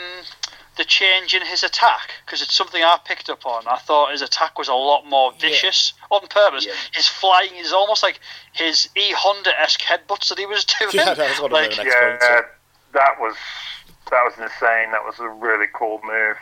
[0.80, 2.10] the change in his attack?
[2.24, 3.68] Because it's something I picked up on.
[3.68, 6.64] I thought his attack was a lot more vicious on purpose.
[6.64, 6.72] Yeah.
[6.94, 8.18] His flying is almost like
[8.54, 10.92] his E Honda esque headbutts that he was doing.
[10.94, 12.48] Yeah, that was one of like, next yeah, points.
[12.94, 13.36] that was
[14.10, 14.90] that was insane.
[14.92, 16.36] That was a really cool move.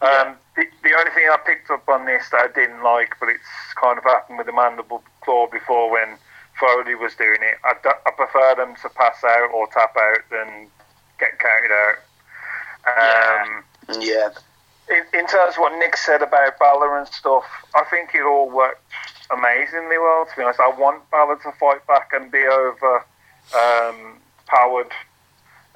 [0.00, 3.30] Um, the, the only thing I picked up on this that I didn't like, but
[3.30, 3.48] it's
[3.80, 6.18] kind of happened with the mandible claw before when
[6.60, 7.58] Foley was doing it.
[7.64, 10.68] I, d- I prefer them to pass out or tap out than
[11.18, 11.98] get counted out.
[12.86, 13.64] Um,
[14.00, 14.30] yeah.
[14.90, 18.50] in, in terms of what Nick said about Balor and stuff, I think it all
[18.50, 18.82] worked
[19.30, 20.26] amazingly well.
[20.26, 23.04] To be honest, I want Balor to fight back and be over
[23.54, 24.92] um, powered.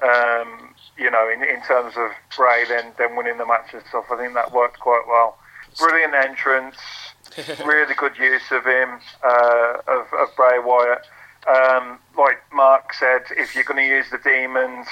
[0.01, 4.05] Um, you know, in, in terms of Bray then then winning the match and stuff,
[4.11, 5.37] I think that worked quite well.
[5.79, 6.75] Brilliant entrance,
[7.65, 11.05] really good use of him, uh, of, of Bray Wyatt.
[11.47, 14.87] Um, like Mark said, if you're going to use the demons,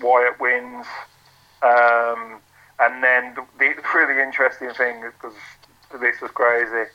[0.00, 0.86] Wyatt wins.
[1.62, 2.40] Um,
[2.80, 5.36] and then the, the really interesting thing, because
[6.00, 6.90] this was crazy,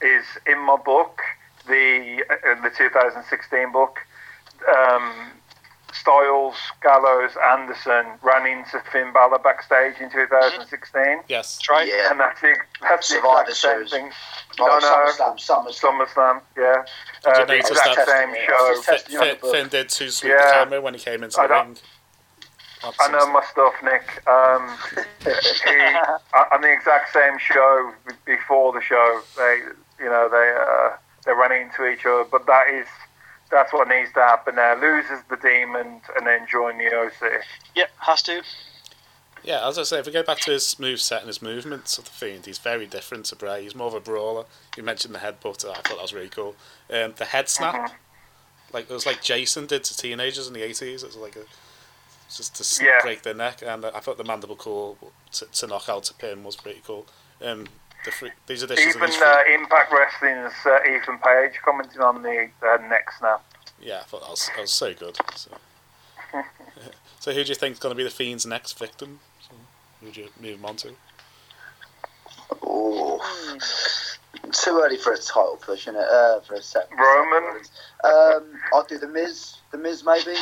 [0.00, 1.20] is in my book,
[1.66, 2.22] the
[2.52, 3.98] in the 2016 book,
[4.76, 5.32] um,
[5.92, 11.56] Styles, Gallows, Anderson ran into Finn Balor backstage in 2016, Yes.
[11.56, 11.88] That's right.
[11.88, 12.10] Yeah.
[12.10, 13.90] and that's the, that's the Survivor exact same Series.
[13.90, 14.10] thing.
[14.60, 15.34] Oh, No, no.
[15.34, 16.06] SummerSlam, SummerSlam.
[16.06, 16.84] SummerSlam, yeah,
[17.24, 18.72] uh, the exact same show.
[18.72, 19.54] it's just- Finn, on the Finn, book.
[19.54, 20.36] Finn did too sweet Yeah.
[20.46, 21.76] the camera when he came into I the ring.
[22.82, 24.26] I know my stuff, Nick.
[24.28, 24.76] Um,
[25.24, 27.92] he, on the exact same show
[28.24, 29.62] before the show, they,
[29.98, 32.24] you know, they uh, they ran into each other.
[32.30, 32.86] But that is
[33.50, 34.78] that's what needs to happen now.
[34.80, 37.42] Loses the demon and then join the OC.
[37.74, 38.42] Yep, has to.
[39.42, 41.98] Yeah, as I say, if we go back to his move set and his movements
[41.98, 43.62] of the Fiend, he's very different to Bray.
[43.62, 44.44] He's more of a brawler.
[44.76, 46.56] You mentioned the headbutt, I thought that was really cool.
[46.90, 47.92] Um, the head snap,
[48.72, 51.04] like it was like Jason did to teenagers in the eighties.
[51.04, 51.44] It was like a
[52.36, 53.00] just to s Yeah.
[53.02, 54.96] break their neck, and I thought the mandible claw
[55.32, 57.06] to, to knock out to pin was pretty cool.
[57.42, 57.66] Um,
[58.04, 62.22] the free, these additions, of Even these uh, Impact Wrestling's uh, Ethan Page commenting on
[62.22, 63.42] the uh, neck snap.
[63.80, 65.16] yeah, I thought that was, that was so good.
[65.34, 65.50] So,
[67.20, 69.20] so who do you think is going to be the Fiend's next victim?
[69.40, 69.54] So,
[70.00, 70.90] who do you move him on to?
[72.62, 73.20] Oh,
[74.52, 76.08] too early for a title push, isn't it?
[76.08, 76.96] Uh, for a second.
[76.96, 77.60] Roman.
[78.04, 79.56] Um, I'll do the Miz.
[79.72, 80.34] The Miz, maybe.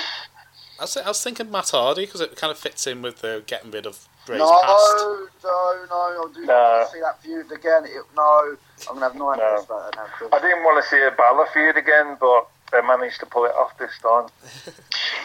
[0.78, 3.44] I was, I was thinking Matt Hardy because it kind of fits in with the
[3.46, 4.96] getting rid of Bray's no, past.
[5.44, 6.16] no, no.
[6.22, 6.86] I'll do No.
[6.92, 7.84] see that feud again.
[7.84, 8.56] It, no,
[8.90, 10.06] I'm gonna have nightmares about that now.
[10.16, 10.30] Chris.
[10.32, 13.52] I didn't want to see a Balor feud again, but they managed to pull it
[13.54, 14.28] off this time.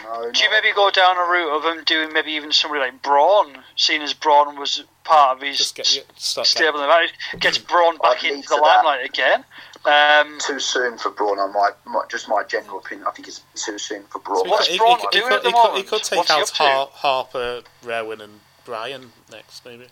[0.04, 3.02] No, Do you maybe go down a route of him doing maybe even somebody like
[3.02, 7.58] Braun, seeing as Braun was part of his Just get you stable in back, gets
[7.58, 8.62] Braun back I'd into the that.
[8.62, 9.44] limelight again.
[9.84, 11.38] Um, Too soon for Braun.
[11.38, 14.44] On my, my just my general opinion, I think it's too soon for Braun.
[14.44, 16.18] So What's he, Braun he, he, doing could, at the he, could, he could take
[16.28, 16.50] What's out?
[16.50, 19.86] Har- Harper, Rowan, and Bryan next, maybe.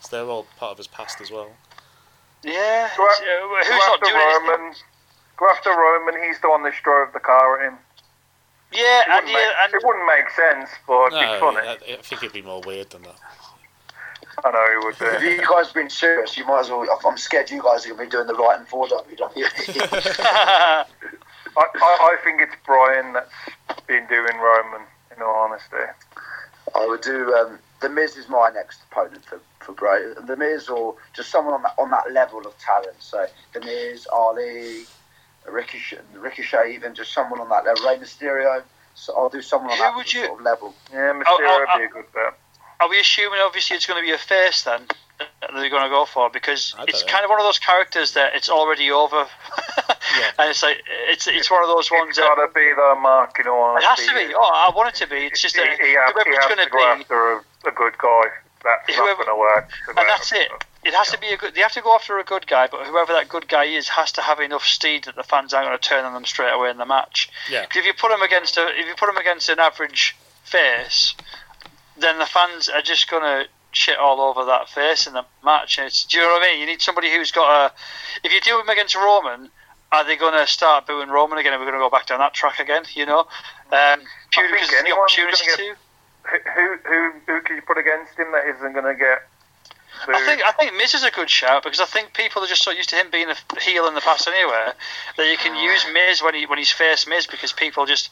[0.00, 1.50] 'Cause they're all part of his past as well.
[2.42, 4.82] yeah, Go, it's, a- uh, who's go not after doing anything?
[5.40, 5.52] Roman.
[5.52, 6.22] Go after Roman.
[6.26, 7.78] He's the one that drove the car at him.
[8.72, 11.40] Yeah, It and wouldn't, yeah, make, and it wouldn't make sense, but it'd No, be
[11.40, 11.68] funny.
[11.68, 13.16] I, I think it'd be more weird than that.
[14.44, 16.86] I know he would If you guys been serious, you might as well.
[17.06, 19.26] I'm scared you guys are gonna be doing the writing for WWE.
[20.20, 20.84] I,
[21.56, 24.82] I, I think it's Bryan that's been doing Roman,
[25.16, 25.76] in all honesty.
[26.74, 27.34] I would do.
[27.34, 30.26] Um, the Miz is my next opponent for, both are great.
[30.26, 32.96] The Miz or just someone on that on that level of talent.
[33.00, 34.84] So The Miz, Ali,
[35.52, 37.84] Ricochet, Ricochet, even just someone on that level.
[37.88, 38.62] Rey Mysterio.
[38.94, 40.74] So I'll do someone on Who that would you- sort of level.
[40.92, 42.34] Yeah, oh, Mysterio oh, would be a good bet.
[42.80, 44.82] Oh, are we assuming obviously it's going to be a face then
[45.18, 47.08] that they're going to go for because it's know.
[47.12, 50.30] kind of one of those characters that it's already over, Yeah.
[50.38, 52.94] and it's like it's it's one of those ones It's that got to be the
[53.00, 53.76] mark, you know.
[53.76, 54.32] it has to be.
[54.34, 55.16] Oh, I want it to be.
[55.26, 57.36] It's just he, that he, has, he has going to go be, after a,
[57.66, 58.24] a good guy.
[58.62, 59.70] That's Whoever- not going to work.
[59.88, 60.48] and that's it.
[60.88, 61.54] It has to be a good.
[61.54, 64.10] They have to go after a good guy, but whoever that good guy is has
[64.12, 66.70] to have enough steed that the fans aren't going to turn on them straight away
[66.70, 67.28] in the match.
[67.50, 67.66] Yeah.
[67.66, 71.14] 'Cause if you put them against a, if you put him against an average face,
[71.98, 75.76] then the fans are just going to shit all over that face in the match.
[75.76, 76.60] And it's, do you know what I mean?
[76.60, 77.72] You need somebody who's got a.
[78.24, 79.50] If you do him against Roman,
[79.92, 81.52] are they going to start booing Roman again?
[81.52, 82.84] and we're going to go back down that track again?
[82.94, 83.20] You know,
[83.72, 85.76] um, purely because the opportunity gonna to.
[86.54, 89.28] Who, who, who can you put against him that isn't going to get
[90.06, 92.62] I think I think Miz is a good shout because I think people are just
[92.62, 94.72] so used to him being a heel in the past anyway
[95.16, 95.94] that you can use mm.
[95.94, 98.10] Miz when he when he's faced Miz because people just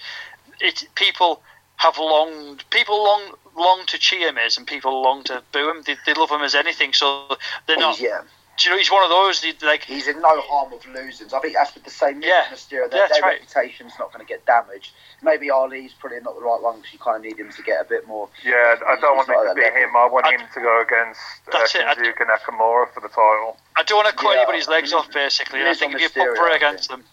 [0.60, 1.42] it people
[1.76, 5.82] have longed people long long to cheer Miz and people long to boo him.
[5.86, 8.00] They, they love him as anything, so they're not.
[8.00, 8.22] Yeah,
[8.56, 11.28] Do you know he's one of those they- like he's in no harm of losing.
[11.28, 12.44] So I think that's with the same Miz Yeah.
[12.48, 12.90] and Mysterio.
[12.90, 13.40] Their, Yeah, their right.
[13.40, 14.92] reputation's not going to get damaged.
[15.22, 17.80] Maybe Ali's probably not the right one because you kind of need him to get
[17.80, 18.28] a bit more.
[18.44, 19.94] yeah, I don't want it to at be that him.
[19.96, 23.08] I want I- him to go against uh, That's it, I- Shinsuke Nakamura for the
[23.08, 23.58] title.
[23.76, 25.62] I don't want to cut Yeah, anybody's legs I mean, off, basically.
[25.66, 27.04] I think if you put Mysterio, Bray against them,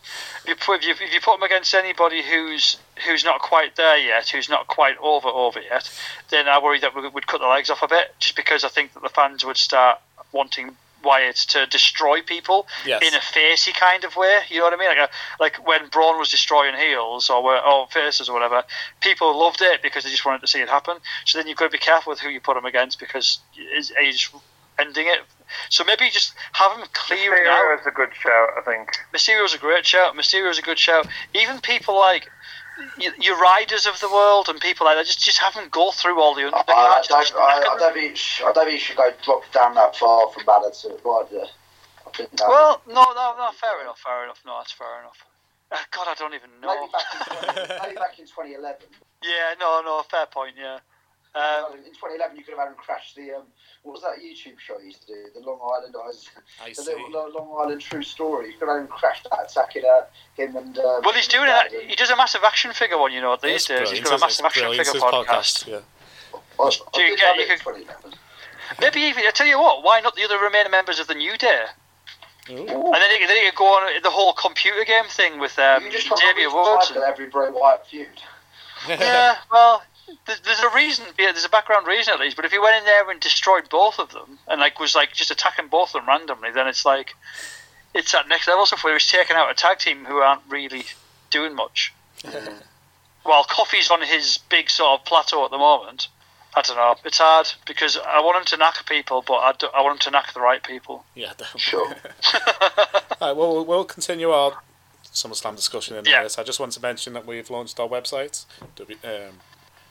[0.43, 3.75] if you put if you, if you put them against anybody who's who's not quite
[3.75, 5.89] there yet, who's not quite over over yet,
[6.29, 8.69] then I worry that we would cut the legs off a bit, just because I
[8.69, 9.99] think that the fans would start
[10.31, 13.01] wanting Wyatt to destroy people Yes.
[13.03, 14.41] in a facey kind of way.
[14.49, 14.87] You know what I mean?
[14.89, 18.63] Like a, like when Braun was destroying heels or were- or faces or whatever,
[19.01, 20.97] people loved it because they just wanted to see it happen.
[21.25, 23.91] So then you've got to be careful with who you put them against because he's
[23.99, 24.29] he's
[24.79, 25.19] ending it.
[25.69, 27.59] So maybe just have him clearing out.
[27.59, 28.89] Mysterio is a good shout, I think.
[29.13, 30.15] Mysterio's a great shout.
[30.15, 31.05] Mysterio's a good shout.
[31.35, 32.29] Even people like y-
[33.19, 36.19] your Ryders of the world and people like that, just just have them go through
[36.19, 36.63] all the I.
[36.67, 39.95] I, don't, I, I don't think I don't think you should go drop down that
[39.95, 40.43] far from
[41.03, 41.45] Ryder.
[42.05, 44.41] I that, Well, no, no, no, fair enough, fair enough.
[44.45, 45.17] No, that's fair enough.
[45.71, 46.69] Uh, God, I don't even know.
[46.69, 48.81] maybe back in 20, maybe back in 2011.
[49.23, 50.55] Yeah, no, no, fair point.
[50.59, 50.79] Yeah.
[51.35, 53.43] Um, in 2011, you could have had him crash the um,
[53.81, 55.25] what was that YouTube show he used to do?
[55.33, 56.29] The Long Island Eyes,
[56.63, 56.91] I the see.
[56.93, 58.47] little Lo- Long Island True Story.
[58.51, 60.01] You could have had him crash that, attacking uh,
[60.37, 60.77] him and.
[60.77, 61.89] Uh, well, he's doing it.
[61.89, 63.89] He does a massive action figure one, you know, these It's days.
[63.89, 65.67] He's brilliant, got a isn't massive action brilliant, figure his podcast.
[65.67, 66.39] I, Yeah.
[66.59, 68.17] I Do you get- you could-
[68.79, 71.35] Maybe even I tell you what, why not the other remaining members of the New
[71.37, 71.65] Day?
[72.49, 72.55] Ooh.
[72.57, 75.83] And then you, then you could go on the whole computer game thing with um,
[75.85, 76.87] you just Xavier probably Woods.
[76.89, 78.07] title every Bray Wyatt feud.
[78.87, 79.83] yeah, well,
[80.25, 81.05] there's, there's a reason.
[81.17, 82.35] Yeah, there's a background reason at least.
[82.35, 85.13] But if he went in there and destroyed both of them, and like was like
[85.13, 87.15] just attacking both of them randomly, then it's like
[87.93, 90.83] it's that next level stuff where he's taking out a tag team who aren't really
[91.29, 91.93] doing much.
[93.23, 96.07] While Kofi's on his big sort of plateau at the moment.
[96.55, 96.93] I don't know.
[97.03, 99.99] It's hard because I want him to knack people, but I, do, I want him
[100.01, 101.03] to knack the right people.
[101.15, 101.61] Yeah, definitely.
[101.61, 101.95] Sure.
[103.21, 104.61] Right, well, we'll- we'll continue our
[105.05, 106.17] SummerSlam discussion in a Yeah.
[106.17, 106.37] minute.
[106.37, 108.45] I just want to mention that we've launched our website,
[108.77, 109.39] w- um,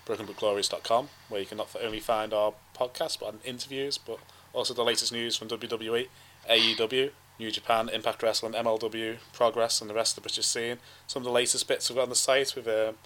[0.07, 4.19] brokenbutglorious.com, where you can not only find our podcast, but interviews, but
[4.53, 6.09] also the latest news from WWE,
[6.49, 10.79] AEW, New Japan, Impact Wrestling, MLW, Progress, and the rest of the British scene.
[11.07, 12.55] Some of the latest bits we've got on the site.
[12.55, 12.97] We've um,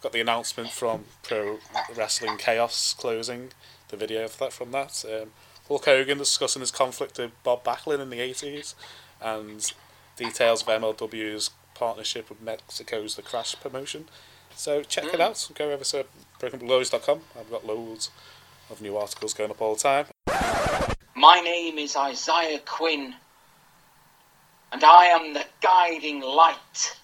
[0.00, 1.58] got the announcement from Pro
[1.94, 3.50] Wrestling Chaos closing,
[3.88, 5.04] the video for that, from that.
[5.04, 5.30] Um,
[5.68, 8.74] Hulk Hogan discussing his conflict with Bob Backlund in the 80s,
[9.20, 9.72] and
[10.16, 14.06] details of MLW's partnership with Mexico's The Crash promotion.
[14.56, 15.48] So check it out.
[15.54, 16.06] Go over to
[16.40, 17.20] brokenblows.com.
[17.38, 18.10] I've got loads
[18.70, 20.06] of new articles going up all the time.
[21.14, 23.14] My name is Isaiah Quinn,
[24.72, 26.98] and I am the guiding light.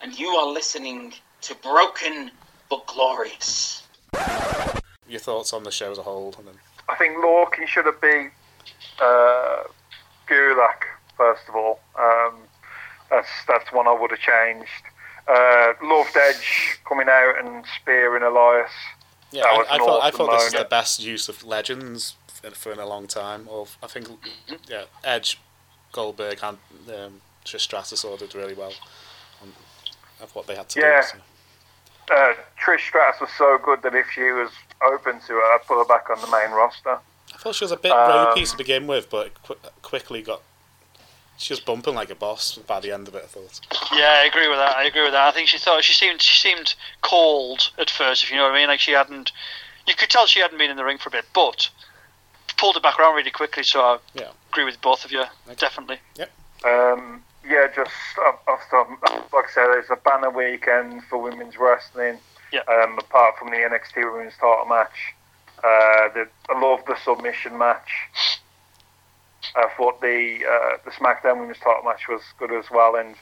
[0.00, 2.30] And you are listening to Broken
[2.70, 3.82] but Glorious.
[5.08, 6.54] Your thoughts on the show as a whole, and then
[6.88, 8.30] I think Lorcan should have been
[9.00, 9.64] uh,
[10.28, 10.84] Gulak
[11.16, 11.80] first of all.
[11.98, 12.34] Um,
[13.10, 14.68] that's that's one I would have changed.
[15.28, 18.70] Uh, loved Edge coming out and spearing Elias.
[19.30, 22.72] yeah, I, I thought I thought this is the best use of legends for, for
[22.72, 23.46] in a long time.
[23.50, 24.08] Of I think
[24.68, 25.38] yeah, Edge,
[25.92, 26.56] Goldberg, and
[26.88, 28.72] um, Trish Stratus all did really well
[29.42, 29.52] on,
[30.22, 31.02] of what they had to Yeah.
[31.02, 31.06] do.
[32.08, 32.14] So.
[32.14, 34.50] Uh, Trish Stratus was so good that if she was
[34.82, 36.98] open to it, I'd put her back on the main roster.
[37.34, 40.40] I thought she was a bit Um, ropey to begin with, but qu- quickly got.
[41.38, 43.22] She was bumping like a boss by the end of it.
[43.22, 43.60] I thought.
[43.96, 44.76] Yeah, I agree with that.
[44.76, 45.28] I agree with that.
[45.28, 48.52] I think she thought she seemed she seemed cold at first, if you know what
[48.52, 48.66] I mean.
[48.68, 49.30] Like she hadn't,
[49.86, 51.26] you could tell she hadn't been in the ring for a bit.
[51.32, 51.70] But
[52.58, 53.62] pulled it back around really quickly.
[53.62, 54.30] So I Yeah.
[54.50, 55.24] agree with both of you,
[55.56, 56.00] definitely.
[56.64, 57.92] Um, yeah, just
[58.26, 58.98] I've, I've still-
[59.32, 62.18] like I said, it's a banner weekend for women's wrestling.
[62.52, 62.62] Yeah.
[62.66, 65.14] Um, apart from the NXT Women's Title match,
[65.58, 68.08] uh, the, I love the submission match.
[69.56, 73.14] I thought the uh, the SmackDown Women's Title match was good as well, and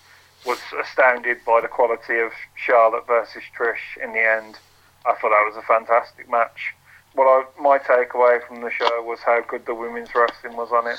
[0.44, 4.58] was astounded by the quality of Charlotte versus Trish in the end.
[5.04, 6.74] I thought that was a fantastic match.
[7.14, 10.86] What I, my takeaway from the show was how good the women's wrestling was on
[10.86, 10.98] it.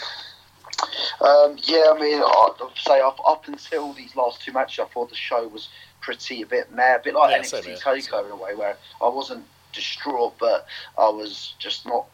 [1.21, 4.85] Um, yeah, I mean, I- I'd say up, up until these last two matches, I
[4.93, 5.69] thought the show was
[6.01, 7.77] pretty a bit mad, a bit like Yeah, NXT here.
[7.77, 10.65] Takeover in a way, where I wasn't distraught, but
[10.97, 12.05] I was just not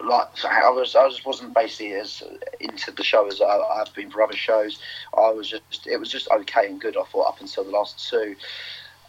[0.00, 0.94] like I was.
[0.94, 2.22] I just wasn't basically as
[2.58, 4.78] into the show as I, I've been for other shows.
[5.16, 5.86] I was just.
[5.86, 6.96] It was just okay and good.
[6.96, 8.36] I thought up until the last two.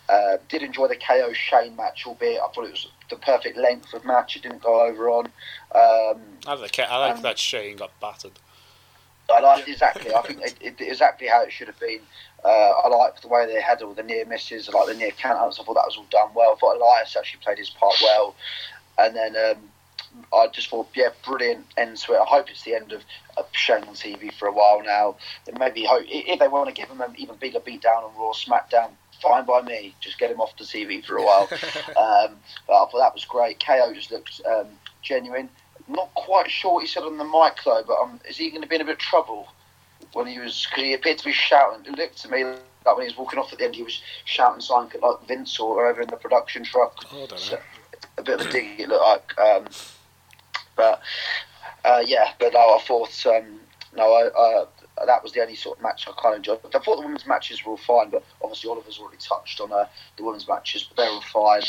[0.10, 3.94] Uh, did enjoy the KO Shane match, albeit I thought it was the perfect length
[3.94, 4.36] of match.
[4.36, 5.26] It didn't go over on.
[5.74, 8.34] Um, I like, I like Um, that Shane got battered.
[9.30, 10.14] I like exactly.
[10.14, 12.02] I think it, it, exactly how it should have been.
[12.44, 15.12] Uh, I like the way they had all the near misses, I like the near
[15.12, 15.62] countouts.
[15.62, 16.54] I thought that was all done well.
[16.54, 18.36] I thought Elias actually played his part well,
[18.98, 19.71] and then um,
[20.34, 22.20] I just thought, yeah, brilliant end to it.
[22.20, 23.04] I hope it's the end of,
[23.38, 25.18] of Shane on TV for a while now.
[25.48, 28.32] And maybe hope if they want to give him an even bigger beatdown on Raw,
[28.34, 28.92] SmackDown,
[29.22, 29.96] fine by me.
[30.00, 31.48] Just get him off the TV for a while.
[31.52, 32.36] um,
[32.68, 33.64] but I thought that was great.
[33.64, 34.68] KO just looked um,
[35.02, 35.50] genuine.
[35.88, 38.62] Not quite sure what he said on the mic though, but um, is he going
[38.62, 39.48] to be in a bit of trouble
[40.14, 40.68] when he was?
[40.68, 41.86] Cause he appeared to be shouting.
[41.86, 44.02] It looked to me like when he was walking off at the end, he was
[44.26, 46.96] shouting something like Vince or whoever in the production truck.
[47.12, 47.38] Oh, I don't know.
[47.38, 47.60] So,
[48.18, 49.72] a bit of a dig it looked like.
[50.82, 51.02] But
[51.86, 53.60] uh, yeah, but no, I thought um,
[53.96, 54.66] no, I, uh,
[55.06, 56.60] that was the only sort of match I kind of enjoyed.
[56.66, 59.86] I thought the women's matches were all fine, but obviously Oliver's already touched on uh,
[60.18, 61.62] the women's matches, but they were all fine.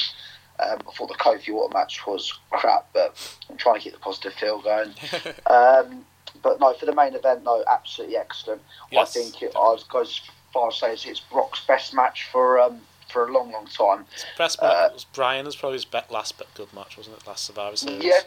[0.60, 3.98] Um, I thought the Kofi Water match was crap, but I'm trying to keep the
[3.98, 4.94] positive feel going.
[5.50, 6.06] um,
[6.42, 8.62] but no, for the main event, no, absolutely excellent.
[8.90, 10.20] Yes, I think it, I was go as
[10.54, 14.06] far as say it's, Brock's best match for um, for a long, long time.
[14.38, 17.26] Best Uh, was Bryan was probably his be- last but good match, wasn't it?
[17.26, 18.02] Last Survivor Series.
[18.02, 18.20] Yeah,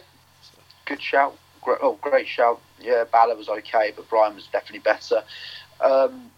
[0.86, 1.36] good shout.
[1.60, 2.60] Great, oh, great shout.
[2.80, 5.22] Yeah, Balor was okay, but Bryan was definitely better.
[5.80, 6.30] Um,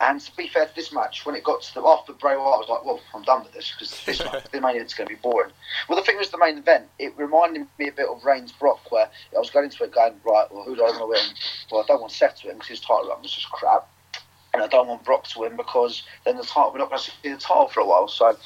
[0.00, 2.54] and to be fair to this match, when it got to the after Bray Wyatt,
[2.54, 5.08] I was like, well, I'm done with this because this match, the main event's going
[5.08, 5.50] to be boring.
[5.88, 8.92] Well, the thing was, the main event, it reminded me a bit of Reigns Brock,
[8.92, 11.36] where I was going into it going, right, well, who do I want to win?
[11.72, 13.88] Well, I don't want Seth to win because his title run was just crap.
[14.54, 17.10] And I don't want Brock to win because then the title, we're not going to
[17.10, 18.06] see the title for a while.
[18.06, 18.36] So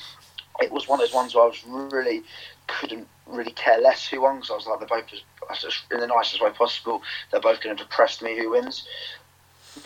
[0.61, 2.23] it was one of those ones where I was really
[2.67, 5.13] couldn't really care less who won because I was like, they're both
[5.51, 7.03] as, in the nicest way possible.
[7.31, 8.87] They're both going to depress me who wins.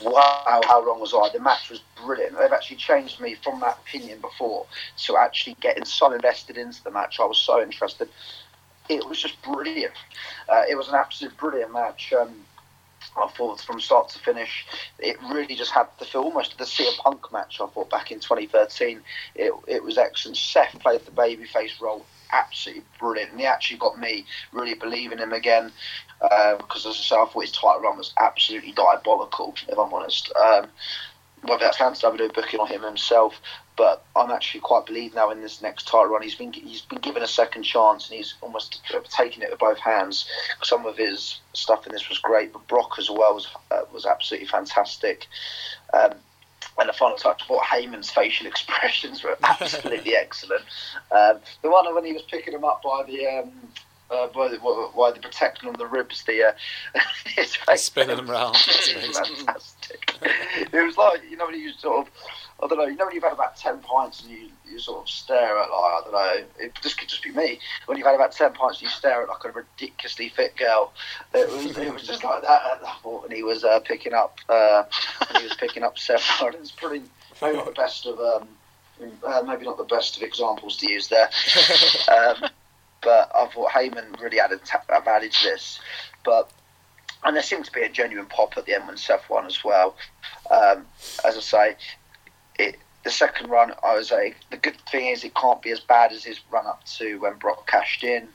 [0.02, 1.30] Wow, how long was I?
[1.32, 2.36] The match was brilliant.
[2.36, 4.66] They've actually changed me from that opinion before
[5.04, 7.20] to actually getting so invested into the match.
[7.20, 8.08] I was so interested.
[8.88, 9.94] It was just brilliant.
[10.48, 12.12] Uh, it was an absolute brilliant match.
[12.12, 12.34] Um,
[13.16, 14.66] I thought from start to finish,
[14.98, 17.60] it really just had the feel almost of the CM Punk match.
[17.60, 19.00] I thought back in 2013,
[19.36, 20.36] it, it was excellent.
[20.36, 25.32] Seth played the babyface role absolutely brilliant, and he actually got me really believing him
[25.32, 25.72] again.
[26.20, 29.54] Uh, because as I say, I thought his title run was absolutely diabolical.
[29.68, 30.68] If I'm honest, um,
[31.42, 33.40] whether that's to WWE booking or him himself,
[33.76, 36.22] but I'm actually quite believed now in this next title run.
[36.22, 39.78] He's been he's been given a second chance, and he's almost taken it with both
[39.78, 40.26] hands.
[40.62, 44.06] Some of his stuff in this was great, but Brock as well was uh, was
[44.06, 45.26] absolutely fantastic.
[45.92, 46.14] Um,
[46.78, 50.62] and the final touch, I thought Heyman's facial expressions were absolutely excellent.
[51.10, 53.52] Um, the one when he was picking him up by the um,
[54.10, 54.58] uh, by the,
[54.96, 56.52] by the protecting on the ribs, the uh,
[57.34, 58.54] his face Spinning them round.
[58.54, 59.36] That's amazing.
[59.36, 60.14] fantastic.
[60.72, 62.12] it was like you know when you sort of
[62.62, 62.86] I don't know.
[62.86, 65.70] You know when you've had about ten pints and you, you sort of stare at
[65.70, 66.44] like I don't know.
[66.58, 67.58] It, this could just be me.
[67.84, 70.92] When you've had about ten pints, and you stare at like a ridiculously fit girl.
[71.34, 73.24] It was it was just like that at that point.
[73.24, 74.38] And he was uh, picking up.
[74.48, 74.84] Uh,
[75.28, 76.70] and he was picking up Seth Rollins.
[76.70, 77.02] Pretty
[77.42, 78.48] maybe not the best of um,
[79.24, 81.28] uh, maybe not the best of examples to use there.
[82.08, 82.48] um,
[83.02, 85.78] but I thought Heyman really added added to this.
[86.24, 86.50] But
[87.24, 89.64] and there seemed to be a genuine pop at the end when Seth won as
[89.64, 89.96] well.
[90.50, 90.86] Um,
[91.24, 91.76] as I say,
[92.58, 95.80] it, the second run, I was like, the good thing is it can't be as
[95.80, 98.28] bad as his run up to when Brock cashed in.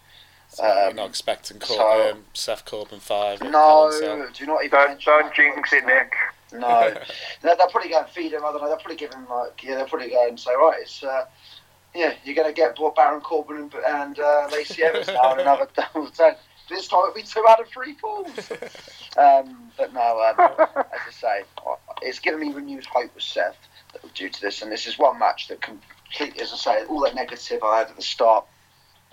[0.49, 3.41] So you're Um, not expecting Cor- so- um, Seth Corbin five.
[3.41, 4.29] No, Hell in a Cell.
[4.33, 6.13] do not even Don't, don't jinx it, Nick.
[6.53, 6.93] No,
[7.41, 8.43] they're, they'll probably go and feed him.
[8.43, 8.67] I don't know.
[8.67, 9.75] They'll probably give him like yeah.
[9.75, 11.25] They'll probably go and say right, it's uh,
[11.95, 15.67] yeah, you're going to get Baron Corbin and, and uh, Lacey Evans now in another
[15.75, 16.35] double ten.
[16.69, 18.27] This time it'll be two out of three falls.
[19.17, 21.41] um, but no, um, as I say,
[22.01, 23.57] it's given me renewed hope with Seth
[24.13, 27.15] due to this, and this is one match that completely, as I say, all that
[27.15, 28.45] negative I had at the start,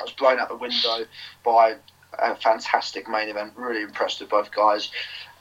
[0.01, 1.07] I was blown out the window
[1.45, 1.77] by
[2.19, 3.53] a fantastic main event.
[3.57, 4.91] Really impressed with both guys,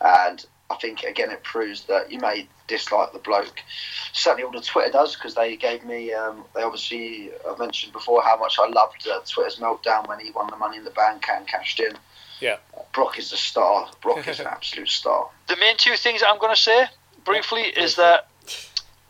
[0.02, 3.62] and I think again it proves that you may dislike the bloke.
[4.14, 6.14] Certainly, all the Twitter does because they gave me.
[6.14, 10.32] Um, they obviously I mentioned before how much I loved uh, Twitter's meltdown when he
[10.32, 11.94] won the Money in the Bank and cashed in.
[12.40, 12.58] Yeah.
[12.94, 13.90] Brock is a star.
[14.02, 15.30] Brock is an absolute star.
[15.48, 16.86] The main two things I'm going to say
[17.24, 18.28] briefly is that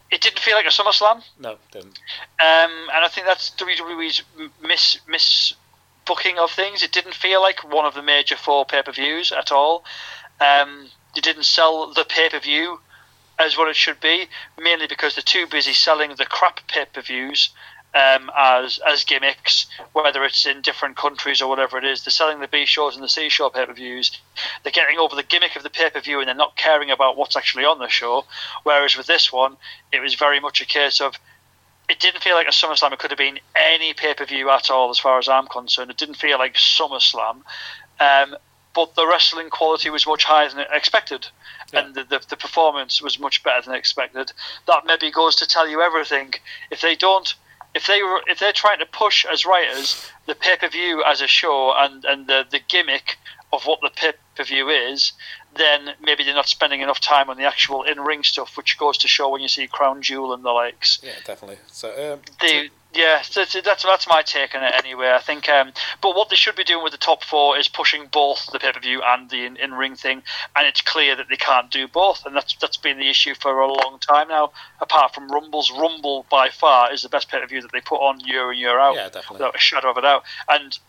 [0.09, 1.23] it didn't feel like a SummerSlam.
[1.39, 1.99] No, didn't.
[2.39, 4.23] Um, and I think that's WWE's
[4.61, 5.53] miss miss
[6.05, 6.83] booking of things.
[6.83, 9.83] It didn't feel like one of the major four pay per views at all.
[10.39, 12.79] Um, they didn't sell the pay per view
[13.39, 14.27] as what it should be,
[14.59, 17.49] mainly because they're too busy selling the crap pay per views
[17.97, 22.03] um, as as gimmicks, whether it's in different countries or whatever it is.
[22.03, 24.11] They're selling the B shows and the C show pay per views.
[24.61, 27.17] They're getting over the gimmick of the pay per view and they're not caring about
[27.17, 28.25] what's actually on the show.
[28.63, 29.57] Whereas with this one,
[29.91, 31.15] it was very much a case of
[31.89, 32.91] it didn't feel like a SummerSlam.
[32.91, 35.89] It could have been any pay per view at all, as far as I'm concerned.
[35.89, 37.41] It didn't feel like SummerSlam.
[37.99, 38.35] Um,
[38.75, 41.27] but the wrestling quality was much higher than expected,
[41.73, 41.79] yeah.
[41.79, 44.31] and the, the, the performance was much better than expected.
[44.67, 46.35] That maybe goes to tell you everything.
[46.69, 47.33] If they don't
[47.75, 51.21] if they were if they're trying to push as writers the pay per view as
[51.21, 53.17] a show and and the the gimmick
[53.53, 55.13] of what the pay per view is,
[55.55, 58.97] then maybe they're not spending enough time on the actual in ring stuff, which goes
[58.99, 60.99] to show when you see Crown Jewel and the likes.
[61.01, 61.57] Yeah, definitely.
[61.67, 65.11] So um, the yeah, that's, that's that's my take on it anyway.
[65.11, 65.71] I think, um,
[66.01, 68.71] but what they should be doing with the top four is pushing both the pay
[68.71, 70.23] per view and the in ring thing,
[70.55, 73.59] and it's clear that they can't do both, and that's that's been the issue for
[73.59, 74.51] a long time now.
[74.79, 77.99] Apart from Rumble's Rumble by far is the best pay per view that they put
[77.99, 79.35] on year in year out, yeah, definitely.
[79.35, 80.79] without a shadow of a doubt, and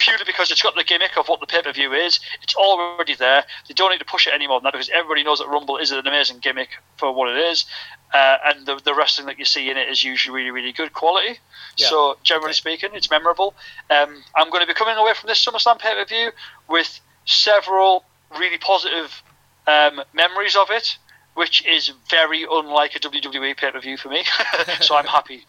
[0.00, 2.18] purely because it's got the gimmick of what the pay per view is.
[2.42, 3.44] It's already there.
[3.68, 5.76] They don't need to push it any more than that because everybody knows that Rumble
[5.76, 7.66] is an amazing gimmick for what it is.
[8.12, 10.92] Uh, and the, the wrestling that you see in it is usually really, really good
[10.92, 11.38] quality.
[11.76, 11.88] Yeah.
[11.88, 12.54] So, generally okay.
[12.54, 13.54] speaking, it's memorable.
[13.90, 16.30] Um, I'm going to be coming away from this SummerSlam pay per view
[16.68, 18.04] with several
[18.38, 19.22] really positive
[19.66, 20.96] um, memories of it,
[21.34, 24.24] which is very unlike a WWE pay per view for me.
[24.80, 25.44] so, I'm happy.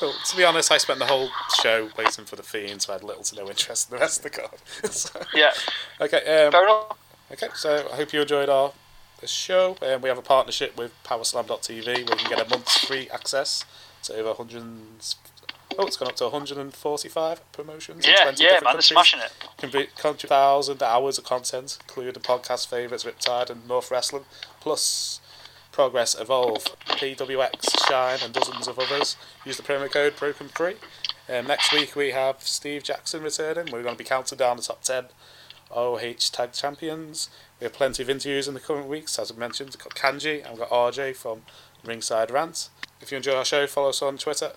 [0.00, 1.28] Well, to be honest, I spent the whole
[1.62, 4.24] show waiting for the Fiend, so I had little to no interest in the rest
[4.24, 4.58] of the card.
[4.92, 5.52] so, yeah.
[6.00, 6.46] Okay.
[6.46, 6.54] Um.
[7.30, 8.72] Okay, so I hope you enjoyed our
[9.22, 9.76] this show.
[9.80, 13.64] Um, we have a partnership with Powerslam.tv where you can get a month's free access
[14.02, 14.62] to over 100.
[15.78, 18.06] Oh, it's gone up to 145 promotions.
[18.06, 18.74] Yeah, in 20 yeah, man, countries.
[18.74, 19.32] they're smashing it.
[19.56, 24.24] Can be thousand hours of content, including podcast favourites Riptide and North Wrestling,
[24.60, 25.20] plus
[25.72, 29.16] Progress Evolve, PWX, Shine, and dozens of others.
[29.44, 30.76] Use the promo code Broken3.
[31.28, 33.72] Um, next week we have Steve Jackson returning.
[33.72, 35.06] We're going to be counting down the top 10
[35.70, 37.30] OH Tag Champions.
[37.58, 39.70] We have plenty of interviews in the coming weeks, as I mentioned.
[39.70, 41.42] We've got Kanji and we've got RJ from
[41.84, 42.68] Ringside Rant.
[43.00, 44.52] If you enjoy our show, follow us on Twitter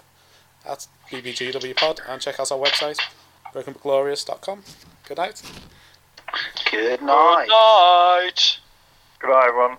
[0.67, 2.99] at BBGWPod and check out our website,
[3.53, 4.63] brokenbutglorious.com.
[5.07, 5.41] Good night.
[6.71, 7.47] Good night.
[7.47, 8.57] Good night.
[9.19, 9.71] Good night, everyone.